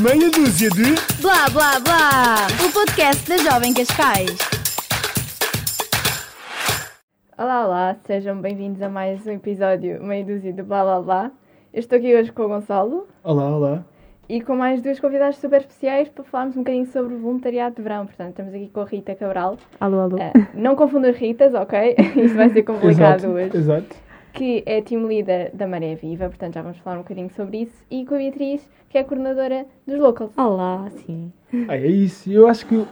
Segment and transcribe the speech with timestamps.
[0.00, 0.94] Meia dúzia de.
[1.20, 2.46] Blá blá blá!
[2.66, 4.36] O podcast da Jovem Cascais.
[7.36, 11.30] Olá, olá, sejam bem-vindos a mais um episódio meio dúzia de blá blá blá.
[11.72, 13.84] Eu estou aqui hoje com o Gonçalo Olá, olá.
[14.28, 17.82] e com mais duas convidadas super especiais para falarmos um bocadinho sobre o voluntariado de
[17.82, 18.06] verão.
[18.06, 19.56] Portanto, estamos aqui com a Rita Cabral.
[19.80, 20.16] Alô, alô.
[20.20, 21.96] Ah, não confunda as Ritas, ok?
[22.16, 23.56] Isto vai ser complicado Exato, hoje.
[23.56, 24.03] exato.
[24.34, 27.84] Que é team leader da Maré Viva, portanto já vamos falar um bocadinho sobre isso.
[27.88, 30.36] E com a Beatriz, que é coordenadora dos Locals.
[30.36, 31.32] Olá, sim.
[31.68, 32.28] Ah, é isso.
[32.32, 32.84] Eu acho que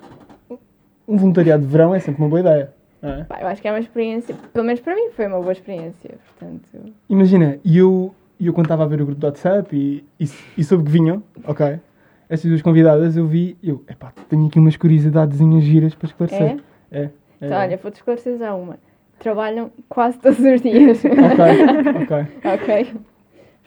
[1.09, 2.73] um voluntariado de verão é sempre uma boa ideia.
[3.03, 3.25] é?
[3.25, 6.15] Pá, eu acho que é uma experiência, pelo menos para mim foi uma boa experiência.
[6.39, 10.31] Portanto, Imagina, e eu, eu quando estava a ver o grupo do WhatsApp e, e,
[10.57, 11.81] e soube que vinham, ok?
[12.29, 16.57] Essas duas convidadas eu vi, eu, epá, tenho aqui umas curiosidadezinhas giras para esclarecer.
[16.91, 17.01] é?
[17.01, 17.03] É.
[17.03, 17.11] é.
[17.41, 18.79] Então, olha, vou-te esclarecer já uma.
[19.23, 21.01] Trabalham quase todos os dias.
[21.05, 22.27] Ok, ok.
[22.53, 22.95] ok?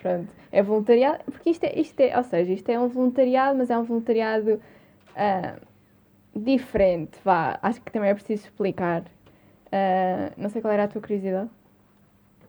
[0.02, 0.28] Pronto.
[0.52, 3.78] É voluntariado, porque isto é, isto é, ou seja, isto é um voluntariado, mas é
[3.78, 4.60] um voluntariado
[5.16, 5.56] ah,
[6.36, 7.58] diferente, vá.
[7.62, 9.04] Acho que também é preciso explicar.
[9.72, 11.50] Ah, não sei qual era a tua curiosidade.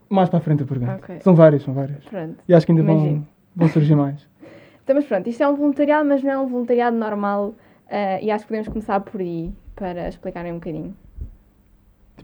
[0.09, 0.97] Mais para a frente a pergunta.
[0.97, 1.21] Ok.
[1.21, 2.05] São várias, são várias.
[2.07, 2.43] Pronto.
[2.49, 3.29] E acho que ainda vão, Imagino.
[3.55, 4.27] vão surgir mais.
[4.83, 7.55] Então, mas pronto, isto é um voluntariado, mas não é um voluntariado normal.
[7.91, 10.97] ah, e acho que podemos começar por aí, para explicarem um bocadinho.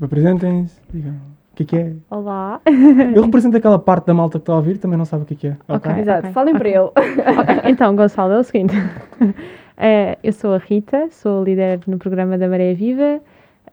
[0.03, 1.92] Tipo, apresentem-se, digam o que é que é.
[2.11, 2.61] Olá.
[3.14, 5.34] Eu represento aquela parte da malta que está a ouvir também não sabe o que
[5.34, 5.56] é que é.
[5.69, 5.92] Ok.
[5.92, 6.78] Exato, ok, falem para ele.
[6.91, 8.75] Ok, Então, Gonçalo, é o seguinte.
[9.84, 13.20] Eh, eu sou a Rita, sou líder no programa da Maré Viva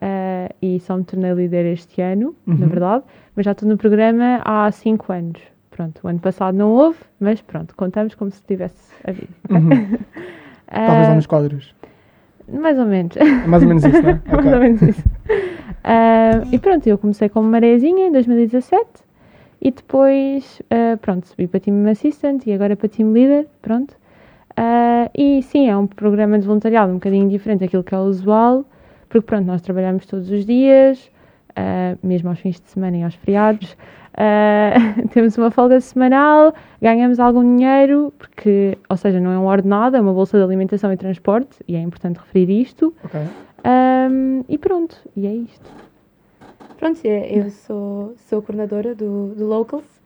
[0.00, 2.68] eh, e só me tornei líder este ano, na Uhum.
[2.68, 3.04] verdade,
[3.36, 5.40] mas já estou no programa há 5 anos.
[5.70, 9.28] Pronto, o ano passado não houve, mas pronto, contamos como se tivesse havido.
[9.50, 9.68] Uhum.
[10.66, 11.74] Talvez lá Eh, nos quadros.
[12.52, 13.16] Mais ou menos.
[13.16, 14.20] É mais ou menos isso, não é?
[14.28, 14.52] Mais Ok.
[14.54, 15.02] ou menos isso.
[15.82, 18.84] Ah, e pronto, eu comecei como marezinha em 2017
[19.62, 23.94] e depois, ah, pronto, subi para Team Assistant e agora para Team Leader, pronto.
[24.56, 28.02] Ah, e sim, é um programa de voluntariado um bocadinho diferente daquilo que é o
[28.02, 28.64] usual,
[29.08, 31.10] porque pronto, nós trabalhamos todos os dias,
[31.56, 33.76] ah, mesmo aos fins de semana e aos feriados.
[34.14, 34.74] Ah,
[35.12, 40.00] temos uma folga semanal, ganhamos algum dinheiro, porque, ou seja, não é um ordenado, é
[40.00, 42.94] uma bolsa de alimentação e transporte, e é importante referir isto.
[43.04, 43.20] Ok.
[43.64, 45.70] Ahm, e pronto, e é isto.
[46.78, 50.00] Pronto, é, eu sou, sou coordenadora do, do Locals.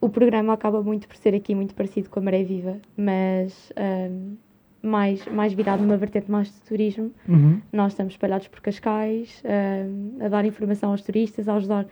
[0.00, 4.34] O programa acaba muito por ser aqui muito parecido com a Maré Viva, mas ahm,
[4.82, 7.10] mais, mais virado numa vertente mais de turismo.
[7.28, 7.60] Uhum.
[7.72, 11.86] Nós estamos espalhados por Cascais, ahm, a dar informação aos turistas, a ajudar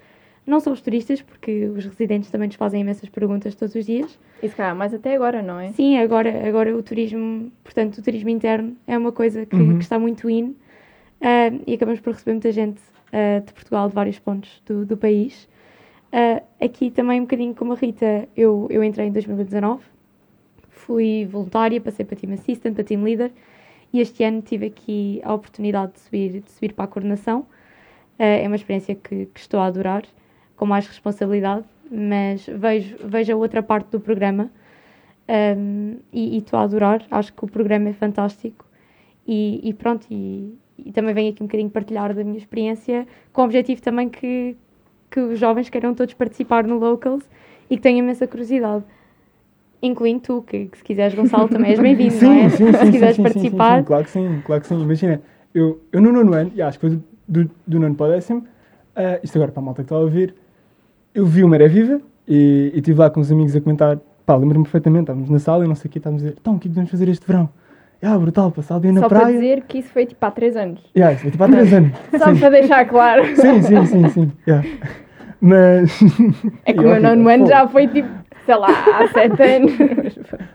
[0.47, 4.19] não só os turistas, porque os residentes também nos fazem imensas perguntas todos os dias.
[4.41, 5.71] Se calhar mais até agora, não é?
[5.73, 9.77] Sim, agora, agora o turismo, portanto, o turismo interno é uma coisa que, Uhum.
[9.77, 10.57] que está muito in
[11.21, 12.81] ah, e acabamos por receber muita gente
[13.13, 15.49] ah, de Portugal, de vários pontos do, do país.
[16.61, 19.83] Aqui também um bocadinho como a Rita, eu, eu entrei em 2019,
[20.81, 23.31] fui voluntária, passei para Team Assistant, para Team Leader
[23.93, 27.47] e este ano tive aqui a oportunidade de subir, de subir para a coordenação.
[28.19, 30.05] Ah, é uma experiência que, que estou a adorar,
[30.57, 34.51] com mais responsabilidade, mas vejo, vejo a outra parte do programa
[35.57, 37.05] um, e e estou a adorar.
[37.11, 38.65] Acho que o programa é fantástico
[39.27, 40.07] e, e pronto.
[40.11, 44.09] E, e também venho aqui um bocadinho partilhar da minha experiência, com o objetivo também
[44.09, 44.57] que,
[45.11, 47.29] que os jovens queiram todos participar no Locals
[47.69, 48.85] e que tenham imensa curiosidade.
[49.83, 52.49] Incluindo tu, que, que se quiseres, Gonçalo, também és bem-vindo, não é?
[52.51, 53.77] Sim, sim, sim, se sim, quiseres sim, sim, participar.
[53.77, 54.83] Sim, sim, claro que sim, claro que sim.
[54.83, 55.23] Imagina,
[55.55, 58.45] eu, eu no nono ano, e acho que foi do, do, nono para o décimo,
[58.95, 60.35] ah, isto agora para a malta que está a ouvir,
[61.15, 64.65] eu vi o Maré Viva e estive lá com os amigos a comentar, pá, lembro-me
[64.65, 66.67] perfeitamente, estávamos na sala e não sei o quê, estávamos a dizer, então, o que
[66.67, 67.49] é que podemos fazer este verão?
[68.03, 69.35] Ah, brutal, passar o dia na Só para praia.
[69.35, 70.81] dizer que isso foi tipo há 3 anos.
[70.97, 71.93] Yeah, isso foi tipo há três anos.
[72.19, 73.25] Só para deixar claro.
[73.37, 74.33] Sim, sim, sim, sim.
[74.49, 74.67] yeah.
[75.41, 76.01] Mas.
[76.65, 78.09] É que o meu nono ano já foi tipo,
[78.47, 79.73] sei lá, há 7 anos.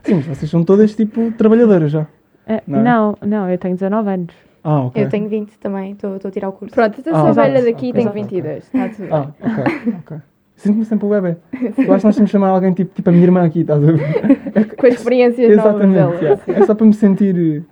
[0.02, 2.06] Sim, mas vocês são todas tipo trabalhadoras já.
[2.48, 2.82] Ah, Não é?
[2.82, 4.34] não, não, eu tenho 19 anos.
[4.62, 5.04] Ah, ok.
[5.04, 6.74] Eu tenho 20 também, estou estou a tirar o curso.
[6.74, 8.22] Pronto, eu Ah, sou velha daqui e ok, tenho ok.
[8.22, 8.64] 22.
[8.64, 9.08] Está tudo bem.
[9.12, 10.16] Ah, ok, ok.
[10.56, 11.36] Sinto-me sempre o bebê.
[11.52, 13.82] Eu acho que nós temos que chamar alguém tipo, tipo a minha irmã aqui, estás
[13.82, 13.98] a ver?
[14.76, 15.94] Com as experiências novas Exatamente.
[15.94, 16.14] dela.
[16.48, 16.62] yeah.
[16.62, 17.64] É só para me sentir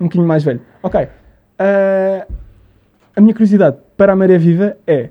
[0.00, 0.60] um bocadinho mais velho.
[0.82, 1.08] Ok.
[1.58, 2.26] Ah,
[3.16, 5.10] a minha curiosidade para a Maré Viva é.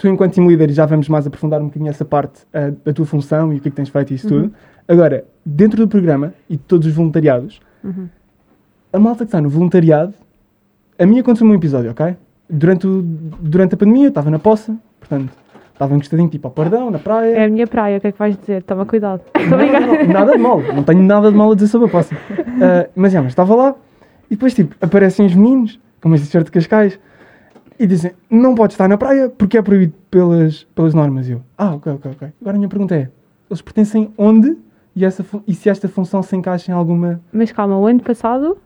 [0.00, 2.40] Tu, enquanto team leader, já vamos mais aprofundar um bocadinho essa parte
[2.84, 4.50] da tua função e o que é que tens feito e isso tudo.
[4.88, 8.08] Agora, dentro do programa e de todos os voluntariados, Uhum.
[8.94, 10.14] a malta que está no voluntariado,
[10.98, 12.16] a minha aconteceu um episódio, ok?
[12.48, 15.30] Durante, o- durante a pandemia, eu estava na poça, portanto,
[15.72, 17.34] estava encostadinho tipo ao pardão, na praia.
[17.36, 18.62] É a minha praia, o que é que vais dizer?
[18.62, 19.20] Toma cuidado.
[19.34, 22.14] Não, não, nada de mal, não tenho nada de mal a dizer sobre a poça.
[22.62, 23.74] Ah, mas, já, mas estava lá
[24.30, 26.98] e depois, tipo, aparecem os meninos, com uma t-shirt de Cascais,
[27.80, 31.26] e dizem: Não pode estar na praia porque é proibido pelas, pelas normas.
[31.28, 32.28] E eu: Ah, ok, ok, ok.
[32.40, 33.08] Agora a minha pergunta é:
[33.50, 34.56] eles pertencem onde
[34.94, 37.20] e, essa, e se esta função se encaixa em alguma.
[37.32, 38.58] Mas calma, o ano passado,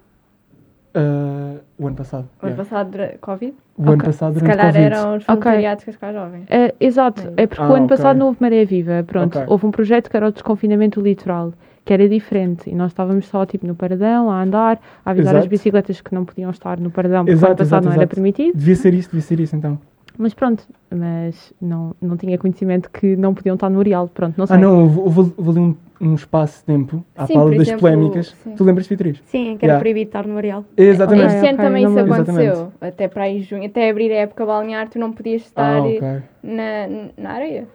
[0.94, 2.28] ah, o ano passado.
[2.42, 2.64] O ano yeah.
[2.64, 4.06] passado, dura- Covid, O ano Ok.
[4.06, 4.86] passado, se durante calhar Covid.
[4.86, 5.26] eram os Ok.
[5.34, 6.46] voluntariados Cascais Jovens.
[6.50, 7.96] É, exato, é porque Ah, o ano ok.
[7.96, 9.04] passado não houve maré viva.
[9.06, 11.52] Pronto, houve um projeto que era o desconfinamento litoral,
[11.84, 12.70] que era diferente.
[12.70, 15.50] E nós estávamos só tipo no paradão, a andar, a avisar as Exato.
[15.50, 18.02] bicicletas que não podiam estar no paradão, porque o Exato, ano passado exato, não era
[18.02, 18.14] exato.
[18.14, 18.56] permitido.
[18.56, 19.78] Devia ser isso, devia ser isso então.
[20.16, 24.06] Mas pronto, mas não, não tinha conhecimento que não podiam estar no Real.
[24.08, 24.56] Pronto, não sei.
[24.56, 28.28] Ah, não, houve, ali um, um espaço de tempo à Sim, fala das exemplo, polémicas.
[28.44, 28.54] sim.
[28.54, 29.20] Tu lembras, Beatriz?
[29.26, 29.80] Sim, que era Yeah.
[29.80, 30.64] proibido estar no areal.
[30.76, 31.26] Exatamente.
[31.34, 32.72] Este ano ok, também não isso aconteceu.
[32.80, 36.22] Até para aí junho, até abrir a época balnear, tu não podias estar Ah, ok.
[36.44, 36.86] na,
[37.18, 37.66] na areia.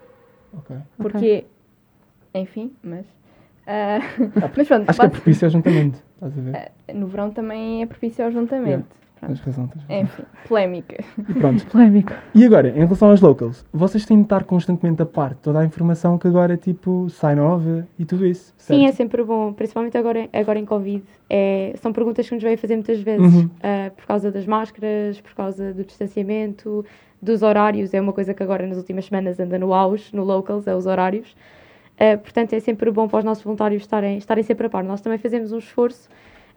[0.54, 0.78] ok.
[0.98, 1.44] Porque,
[2.34, 3.06] enfim, mas.
[3.70, 4.00] Ah,
[4.58, 6.00] mas pronto, Acho que é propício ao juntamento.
[6.16, 6.56] Estás a ver?
[6.56, 8.86] ah, no verão também é propício ao juntamento.
[8.86, 9.00] Pronto.
[9.22, 10.02] Tens razão, tens razão.
[10.04, 11.04] Enfim, polémica.
[11.28, 11.66] E pronto.
[11.68, 12.14] Polémico.
[12.34, 15.60] E agora, em relação aos locals, vocês têm de estar constantemente a par de toda
[15.60, 18.54] a informação que agora, tipo, sai nova e tudo isso.
[18.58, 18.96] Sim, é certo?
[18.96, 21.04] sempre bom, principalmente agora, agora em Covid.
[21.30, 23.50] É, são perguntas que nos vêm fazer muitas vezes, Uhum.
[23.62, 26.86] ah, por causa das máscaras, por causa do distanciamento,
[27.22, 27.94] dos horários.
[27.94, 30.86] É uma coisa que agora nas últimas semanas anda no auge, no locals, é os
[30.86, 31.36] horários.
[32.00, 34.84] Ah, portanto, é sempre bom para os nossos voluntários estarem, estarem sempre a par.
[34.84, 36.10] Nós também fazemos um esforço,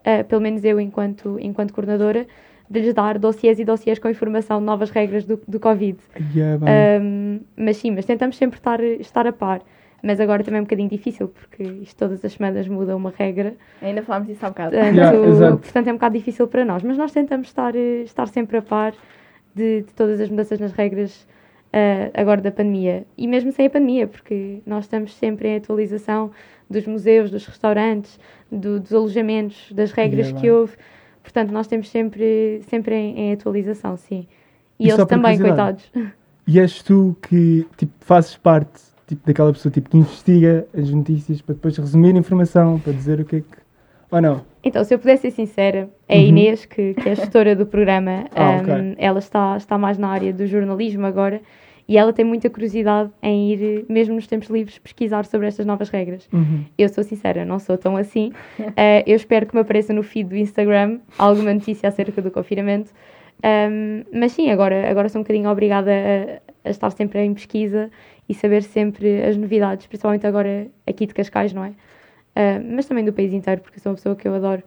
[0.05, 2.27] ah, pelo menos eu enquanto, enquanto coordenadora,
[2.71, 5.99] de lhes dar dossiês e dossiês com informação de novas regras do, do Covid.
[6.15, 6.23] Ai,
[6.67, 7.01] é.
[7.01, 9.61] Um, mas sim, mas tentamos sempre estar, estar a par.
[10.03, 13.55] Mas agora também é um bocadinho difícil, porque isto todas as semanas muda uma regra.
[13.81, 14.73] Ainda falámos disso há bocado.
[14.73, 16.83] Portanto, Yeah, portanto, é um bocado difícil para nós.
[16.83, 18.95] Mas nós tentamos estar, eh, estar sempre a par
[19.55, 21.25] de, de todas as mudanças nas regras
[21.73, 23.05] eh, agora da pandemia.
[23.17, 26.31] E mesmo sem a pandemia, porque nós estamos sempre em atualização
[26.69, 28.19] dos museus, dos restaurantes,
[28.51, 30.57] do- dos alojamentos, das regras Yeah, que bem.
[30.59, 30.73] houve.
[31.23, 34.27] Portanto, nós estamos sempre, sempre em, em atualização, sim.
[34.79, 35.91] E, E eles também, coitados.
[36.47, 41.41] E és tu que, tipo, fazes parte, tipo, daquela pessoa, tipo, que investiga as notícias
[41.41, 43.62] para depois resumir a informação, para dizer o que é que...
[44.13, 44.45] Ou não?
[44.63, 46.27] Então, se eu pudesse ser sincera, é a Uhum.
[46.27, 48.25] Inês, que, que é a gestora do programa.
[48.37, 48.95] Ah, um.
[48.99, 51.41] Ela está, está mais na área do jornalismo agora
[51.89, 55.89] e ela tem muita curiosidade em ir, mesmo nos tempos livres, pesquisar sobre estas novas
[55.91, 56.29] regras.
[56.33, 56.65] Uhum.
[56.79, 58.33] Eu sou sincera, não sou tão assim.
[58.77, 62.91] Eh, eu espero que me apareça no feed do Instagram alguma notícia acerca do confinamento.
[63.45, 67.91] Um, mas sim, agora, agora sou um bocadinho obrigada a, a estar sempre em pesquisa
[68.29, 71.73] e saber sempre as novidades, principalmente agora aqui de Cascais, não é?
[72.35, 74.63] Uh, mas também do país inteiro, porque sou uma pessoa que eu adoro,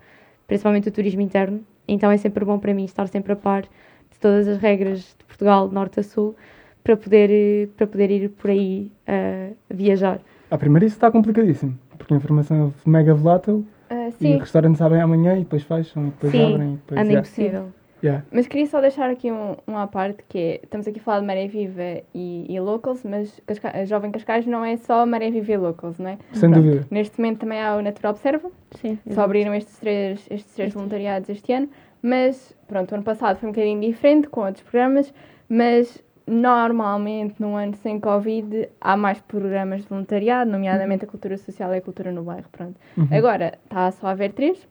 [0.48, 1.62] principalmente o turismo interno.
[1.88, 5.26] Então é sempre bom para mim estar sempre a par de todas as regras de
[5.26, 6.36] Portugal, norte a sul,
[6.84, 10.20] para poder, para poder ir por aí uh, viajar.
[10.50, 14.82] Ah, primeiro isso está complicadíssimo, porque a informação é mega volátil Ah, e os restaurantes
[14.82, 17.02] abrem amanhã e depois fecham e depois Sim, abrem e depois...
[17.02, 17.20] anda yeah.
[17.20, 17.74] impossível.
[18.06, 18.24] Yeah.
[18.32, 21.22] mas queria só deixar aqui um, um à parte, que é, estamos aqui a falar
[21.22, 25.32] de Maré Viva e, e Locals, mas Casca a Jovem Cascais não é só Maré
[25.32, 26.18] Viva e Locals, não é?
[26.34, 26.64] Sem Pronto.
[26.64, 26.88] dúvida.
[26.92, 29.00] Neste momento também há o Natural Observa, Sim.
[29.10, 31.68] só abriram estes três, estes três voluntariados este ano,
[32.02, 35.12] mas pronto, o ano passado foi um bocadinho diferente com outros programas,
[35.50, 41.74] mas normalmente num ano sem Covid há mais programas de voluntariado, nomeadamente a cultura social
[41.74, 42.80] e a cultura no bairro, pronto.
[42.96, 43.08] Uhum.
[43.12, 44.68] Agora está só a haver três,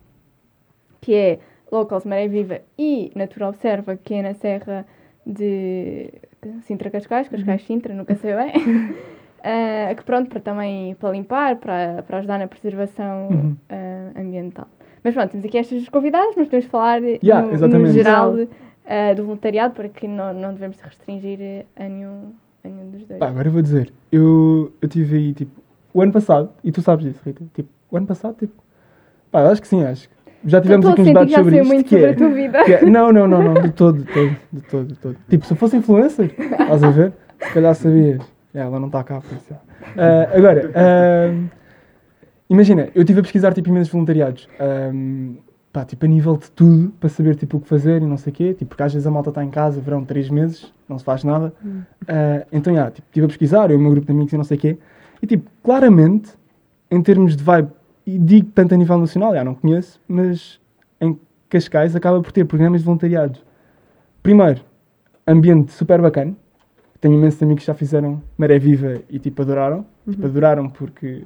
[1.00, 1.38] que é
[1.70, 4.86] Locals Maré Viva e Natural Observa, que é na Serra
[5.26, 6.10] de
[6.62, 8.52] Sintra Cascais, Cascais Sintra, nunca sei bem.
[9.46, 13.56] Ah, que pronto, para também para limpar, para, para ajudar na preservação Uhum.
[13.68, 14.66] ah, ambiental.
[15.02, 18.34] Mas pronto, temos aqui estas convidadas, mas podemos falar Yeah, no, no geral
[18.86, 22.32] ah, do voluntariado, para que não, não devemos restringir a nenhum,
[22.64, 23.18] a nenhum dos dois.
[23.20, 25.60] Pá, agora eu vou dizer, eu, eu tive aí, tipo,
[25.92, 28.54] o ano passado, e tu sabes disso, Rita, tipo, o ano passado, tipo,
[29.30, 30.14] pá, acho que sim, acho que
[30.46, 32.58] já tivemos aqui uns debates sobre isto, muito que sobre é, a tua vida.
[32.58, 35.16] é- não, não, não, não, de todo, de todo, de todo, de todo.
[35.28, 38.22] Tipo, se eu fosse influencer, estás a ver, se calhar sabias.
[38.54, 39.54] É, ela não está cá, por isso.
[39.96, 41.34] Ah, agora, ah,
[42.48, 44.92] imagina, eu estive a pesquisar, tipo, imensos voluntariados, ah,
[45.72, 48.32] pá, tipo, a nível de tudo, para saber, tipo, o que fazer e não sei
[48.32, 50.98] o quê, tipo, porque às vezes a malta está em casa, verão três meses, não
[50.98, 51.52] se faz nada,
[52.06, 54.36] ah, então, já, tipo, estive a pesquisar, eu e o meu grupo de amigos e
[54.36, 54.78] não sei o quê,
[55.20, 56.30] e, tipo, claramente,
[56.90, 57.70] em termos de vibe,
[58.06, 60.60] e digo tanto a nível nacional, já não conheço, mas
[61.00, 61.18] em
[61.48, 63.38] Cascais acaba por ter programas de voluntariado.
[64.22, 64.60] Primeiro,
[65.26, 66.34] ambiente super bacana.
[67.00, 69.84] Tenho imensos amigos que já fizeram Maré Viva e tipo adoraram.
[70.08, 71.22] Tipo, adoraram porque.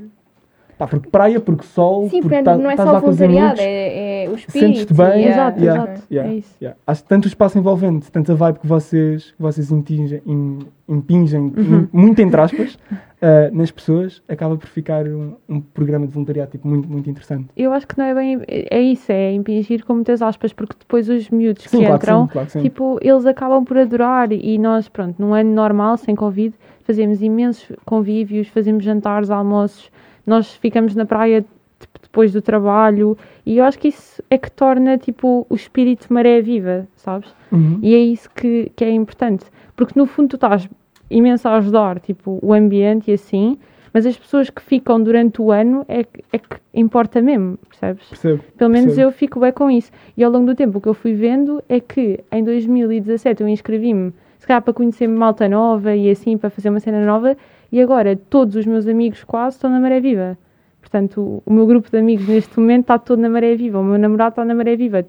[0.76, 4.30] Pá, porque praia, porque sol, Sim, porque tá- não é só os voluntariado, é, é
[4.30, 4.76] o espírito.
[4.76, 6.06] Sentes-te bem, a- Exato, Yeah, exato.
[6.08, 6.54] yeah, É isso.
[6.62, 6.78] yeah.
[6.86, 11.88] Acho tanto o espaço envolvente, tanta vibe que vocês, que vocês impingem, im- impingem Uhum.
[11.92, 12.78] muito entre aspas,
[13.20, 17.48] ah, nas pessoas, acaba por ficar um, um programa de voluntariado tipo, muito, muito interessante.
[17.56, 18.40] Eu acho que não é bem.
[18.48, 22.04] É isso, é impingir com muitas aspas, porque depois os miúdos Sim, que claro que
[22.04, 25.96] entram, sim, claro que tipo, eles acabam por adorar e nós, pronto, num ano normal,
[25.96, 29.90] sem Covid, fazemos imensos convívios, fazemos jantares, almoços
[30.28, 31.44] nós ficamos na praia
[31.80, 36.12] tipo, depois do trabalho e eu acho que isso é que torna tipo o espírito
[36.12, 37.34] maré viva, sabes?
[37.50, 37.78] Uhum.
[37.82, 40.68] E é isso que, que é importante, porque no fundo tu estás
[41.10, 43.58] imenso a ajudar tipo o ambiente e assim,
[43.92, 48.06] mas as pessoas que ficam durante o ano é, que- é que importa mesmo, percebes?
[48.08, 48.42] Percebo.
[48.56, 49.08] Pelo menos Percebo.
[49.08, 49.90] eu fico bem com isso.
[50.16, 53.48] E ao longo do tempo o que eu fui vendo é que em 2017 eu
[53.48, 57.36] inscrevi-me, se calhar para conhecer malta nova e assim, para fazer uma cena nova,
[57.72, 60.36] e agora todos os meus amigos quase estão na Maré Viva.
[60.80, 63.98] Portanto, o, meu grupo de amigos neste momento está todo na Maré Viva, o meu
[63.98, 64.98] namorado está na Maré Viva.
[64.98, 65.08] Yeah,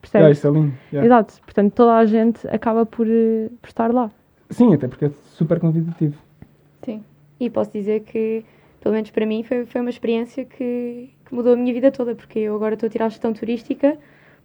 [0.00, 0.38] Percebes?
[0.38, 0.72] isso é lindo.
[0.92, 1.04] yeah.
[1.06, 1.34] Exato.
[1.42, 4.10] Portanto, toda a gente acaba por, eh, por estar lá.
[4.50, 6.18] Sim, até porque é super convidativo.
[6.82, 7.02] Sim.
[7.38, 8.44] E posso dizer que,
[8.80, 12.14] pelo menos para mim, foi, foi uma experiência que, que mudou a minha vida toda,
[12.14, 13.96] porque eu agora estou a tirar gestão turística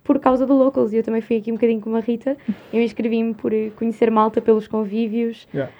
[0.03, 2.37] por causa do Locals e eu também fui aqui um bocadinho como a Rita.
[2.71, 5.73] Eu inscrevi-me por eh, conhecer Malta pelos convívios Yeah.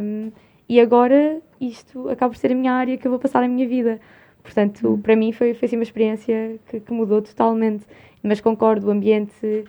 [0.00, 0.30] um,
[0.68, 3.66] e agora isto acaba por ser a minha área que eu vou passar a minha
[3.66, 3.98] vida.
[4.42, 7.86] Portanto, para mim foi, foi assim uma experiência que, que mudou totalmente.
[8.22, 9.64] Mas concordo, o ambiente,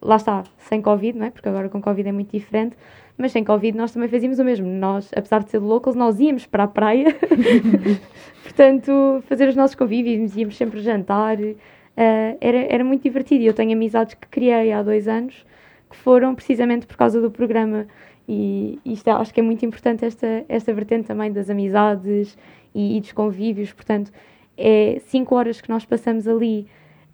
[0.00, 1.30] lá está, sem Covid, não é?
[1.30, 2.76] Porque agora com Covid é muito diferente.
[3.18, 4.66] Mas sem Covid nós também fazíamos o mesmo.
[4.68, 7.06] Nós, apesar de ser locals, nós íamos para a praia.
[8.42, 11.38] Portanto, fazer os nossos convívios, íamos sempre jantar.
[11.40, 13.42] eh, era, era muito divertido.
[13.42, 15.44] E eu tenho amizades que criei há dois anos
[15.90, 17.86] que foram precisamente por causa do programa.
[18.28, 22.36] E isto é- acho que é muito importante esta, esta vertente também das amizades
[22.74, 23.72] e, e dos convívios.
[23.72, 24.12] Portanto,
[24.56, 26.66] é cinco horas que nós passamos ali,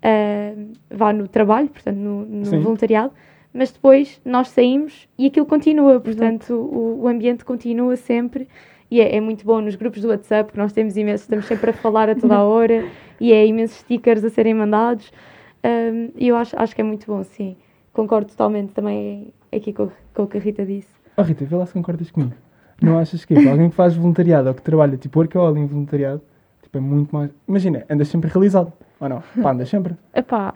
[0.02, 0.52] ah,
[0.90, 3.12] vá no trabalho, portanto, no, no voluntariado,
[3.54, 6.00] mas depois nós saímos e aquilo continua.
[6.00, 8.48] Portanto, o, o ambiente continua sempre.
[8.90, 11.70] E é, é muito bom nos grupos do WhatsApp, que nós temos imensos, estamos sempre
[11.70, 12.84] a falar a toda a hora
[13.20, 15.10] e é imensos stickers a serem mandados.
[15.64, 17.56] Um, E eu acho, acho que é muito bom, sim.
[17.92, 20.88] Concordo totalmente também aqui com, com o que a Rita disse.
[21.16, 22.34] Oh Rita, vê lá se concordas comigo.
[22.82, 26.20] Não achas que para alguém que faz voluntariado ou que trabalha tipo workaholic em voluntariado,
[26.60, 27.30] tipo, é muito mais.
[27.48, 28.72] Imagina, andas sempre realizado.
[29.00, 29.22] Ou não?
[29.42, 29.94] Pá, andas sempre.
[30.12, 30.54] Epá,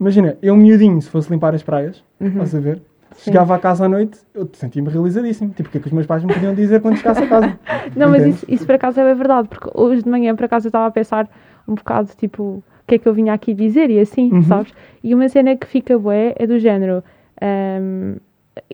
[0.00, 2.28] Imagina, eu miudinho, se fosse limpar as praias, Uhum.
[2.28, 2.82] estás a ver?
[3.18, 5.50] Chegava à casa à noite, eu sentia-me realizadíssimo.
[5.52, 7.58] Tipo, o que é que os meus pais me podiam dizer quando chegasse a casa?
[7.94, 10.70] Não, mas isso, isso por acaso é verdade, porque hoje de manhã por acaso eu
[10.70, 11.28] estava a pensar
[11.68, 14.42] um bocado tipo o que é que eu vinha aqui dizer e assim, Uhum.
[14.42, 14.72] sabes?
[15.04, 17.02] E uma cena que fica bué é do género.
[17.42, 18.16] ahm,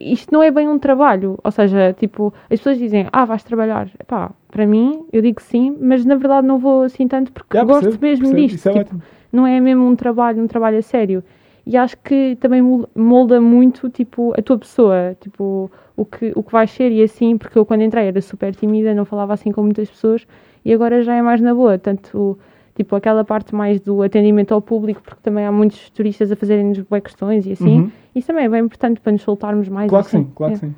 [0.00, 3.88] isto não é bem um trabalho, ou seja, tipo, as pessoas dizem, ah, vais trabalhar.
[4.00, 7.64] Epá, para mim, eu digo sim, mas na verdade não vou assim tanto porque Já,
[7.64, 8.66] gosto percebo, mesmo percebo, disto.
[8.68, 9.02] É tipo, ótimo.
[9.36, 11.22] Não é mesmo um trabalho, um trabalho a sério.
[11.64, 16.42] E acho que também mol- molda muito, tipo, a tua pessoa, tipo, o que, o
[16.42, 19.50] que vais ser e assim, porque eu quando entrei era super tímida, não falava assim
[19.52, 20.26] com muitas pessoas
[20.64, 22.38] e agora já é mais na boa, tanto,
[22.74, 26.78] tipo, aquela parte mais do atendimento ao público, porque também há muitos turistas a fazerem-nos
[26.80, 27.90] boas questões e assim, Uhum.
[28.14, 29.88] isso também é bem importante para nos soltarmos mais.
[29.90, 30.24] Claro que assim.
[30.24, 30.68] sim, claro que É.
[30.68, 30.74] sim.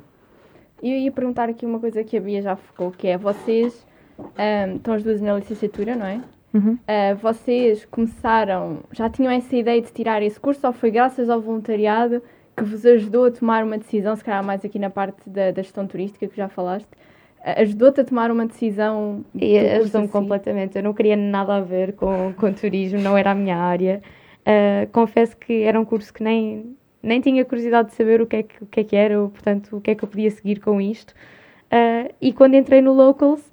[0.81, 3.85] E eu ia perguntar aqui uma coisa que a Bia já focou, que é vocês
[4.37, 6.19] ahm, estão as duas na licenciatura, não é?
[6.53, 6.79] Uhum.
[6.87, 11.39] Ah, vocês começaram, já tinham essa ideia de tirar esse curso ou foi graças ao
[11.41, 12.21] voluntariado
[12.57, 15.61] que vos ajudou a tomar uma decisão, se calhar mais aqui na parte da, da
[15.61, 16.89] gestão turística que já falaste,
[17.43, 20.11] ah, ajudou-te a tomar uma decisão E curso ajudou-me assim?
[20.11, 20.75] completamente.
[20.77, 24.01] Eu não queria nada a ver com, com turismo, não era a minha área.
[24.45, 28.35] Ah, confesso que era um curso que nem, nem tinha curiosidade de saber o que,
[28.37, 30.31] é que, o que é que era, ou, portanto, o que é que eu podia
[30.31, 31.13] seguir com isto.
[31.71, 33.48] Ah, e quando entrei no Locals,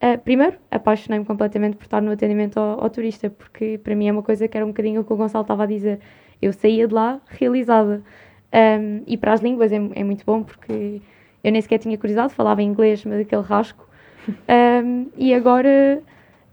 [0.00, 4.12] ah, primeiro, apaixonei-me completamente por estar no atendimento ao, ao turista, porque para mim é
[4.12, 6.00] uma coisa que era um bocadinho o que o Gonçalo estava a dizer.
[6.40, 8.02] Eu saía de lá realizada.
[8.52, 11.02] Um, e para as línguas é, é muito bom, porque
[11.44, 13.88] eu nem sequer tinha curiosidade, falava inglês, mas aquele rasco.
[14.30, 16.02] Um, e agora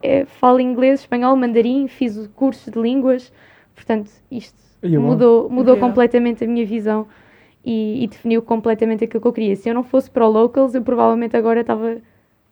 [0.01, 3.31] eh, falo inglês, espanhol, mandarim, fiz o curso de línguas,
[3.75, 7.07] portanto, isto é mudou, mudou completamente a minha visão
[7.65, 9.55] e, e definiu completamente aquilo que eu queria.
[9.55, 11.97] Se eu não fosse para o Locals, eu provavelmente agora estava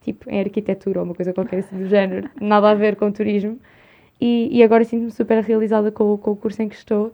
[0.05, 3.59] tipo em arquitetura ou uma coisa qualquer assim do género, nada a ver com turismo.
[4.21, 7.11] E, e agora sinto-me super realizada com, o- com o curso em que estou,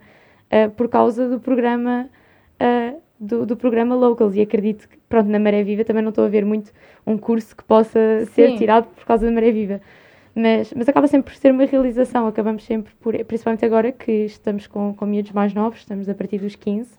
[0.50, 2.08] eh, por causa do programa
[2.60, 4.36] eh, do, do programa Locals.
[4.36, 6.72] E acredito que, pronto, na Maré Viva também não estou a ver muito
[7.06, 7.98] um curso que possa
[8.34, 8.56] ser Sim.
[8.56, 9.80] tirado por causa da Maré Viva.
[10.34, 14.66] Mas, mas acaba sempre por ser uma realização, acabamos sempre por, principalmente agora que estamos
[14.66, 16.90] com, com miúdos mais novos, estamos a partir dos 15,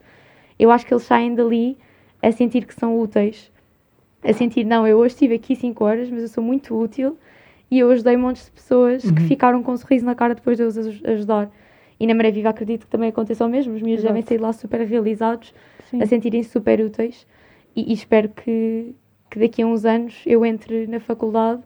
[0.60, 1.76] eu acho que eles saem dali
[2.22, 3.52] a sentir que são úteis,
[4.24, 7.18] a sentir, não, eu hoje estive aqui 5 horas, mas eu sou muito útil
[7.70, 9.28] e eu ajudei montes de pessoas que Uhum.
[9.28, 11.52] ficaram com um sorriso na cara depois de eu os aj- ajudar.
[12.00, 14.14] E na Maré Viva acredito que também aconteça o mesmo, os miúdos Exato.
[14.14, 15.54] devem sair lá super realizados,
[15.90, 16.02] Sim.
[16.02, 17.26] a sentirem-se super úteis
[17.76, 18.94] e, e espero que,
[19.30, 21.62] que daqui a uns anos eu entre na faculdade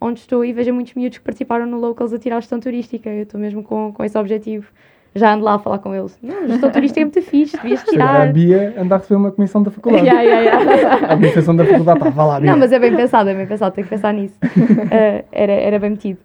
[0.00, 3.10] onde estou e veja muitos miúdos que participaram no Locals a tirar a gestão turística.
[3.10, 4.70] Eu estou mesmo com, com esse objetivo.
[5.14, 6.16] Já ando lá a falar com eles.
[6.22, 8.32] Não, gestão turística é muito fixe, devias Chega a tirar.
[8.32, 10.06] Bia anda a receber uma comissão da faculdade.
[10.06, 11.06] Yeah, yeah, yeah.
[11.10, 12.50] A administração da faculdade está, vá lá, Bia.
[12.52, 14.34] Não, mas é bem pensado, é bem pensado, tenho que pensar nisso.
[14.90, 16.18] Eh, era, era bem metido.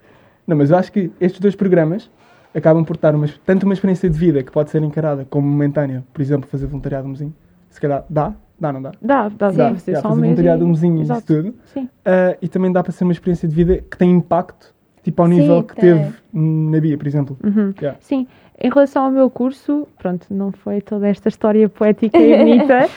[0.46, 2.10] Não, mas eu acho que estes dois programas
[2.54, 6.04] acabam por dar uma, tanto uma experiência de vida que pode ser encarada como momentânea,
[6.14, 7.34] por exemplo, fazer voluntariado mozinho.
[7.70, 8.92] Se calhar dá, dá, não dá?
[9.02, 9.74] Dá, dá, Dá, dá.
[9.74, 11.56] Fazer já, só fazer voluntariado e- mozinho e isso tudo.
[11.74, 11.90] Sim.
[12.06, 14.74] Ah, e também dá para ser uma experiência de vida que tem impacto,
[15.04, 15.98] tipo ao Sim, nível que tem.
[15.98, 17.38] teve na Bia, por exemplo.
[17.44, 17.74] Uhum.
[17.82, 17.98] Yeah.
[18.02, 18.28] Sim,
[18.62, 22.88] em relação ao meu curso, pronto, não foi toda esta história poética e bonita,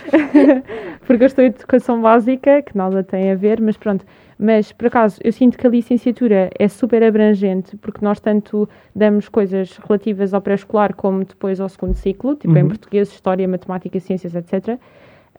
[1.07, 4.05] porque eu estou em educação básica, que nada tem a ver, mas pronto.
[4.39, 9.29] Mas, por acaso, eu sinto que a licenciatura é super abrangente, porque nós tanto damos
[9.29, 12.69] coisas relativas ao pré-escolar como depois ao segundo ciclo, tipo em Uhum.
[12.69, 14.79] português, história, matemática, ciências, etc.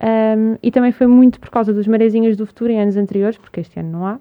[0.02, 3.60] Um, e também foi muito por causa dos marezinhas do futuro em anos anteriores, porque
[3.60, 4.18] este ano não há.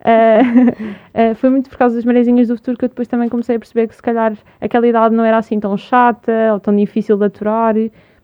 [0.00, 3.56] Uh, uh, foi muito por causa das marezinhas do futuro que eu depois também comecei
[3.56, 7.16] a perceber que se calhar aquela idade não era assim tão chata ou tão difícil
[7.16, 7.74] de aturar.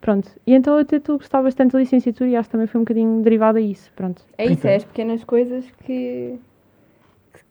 [0.01, 0.31] Pronto.
[0.47, 2.81] E então eu até estou a gostar bastante da licenciatura e acho que também foi
[2.81, 3.91] um bocadinho derivado a isso.
[3.97, 4.23] Pronto.
[4.37, 4.69] É isso, Rita.
[4.69, 6.39] é as pequenas coisas que,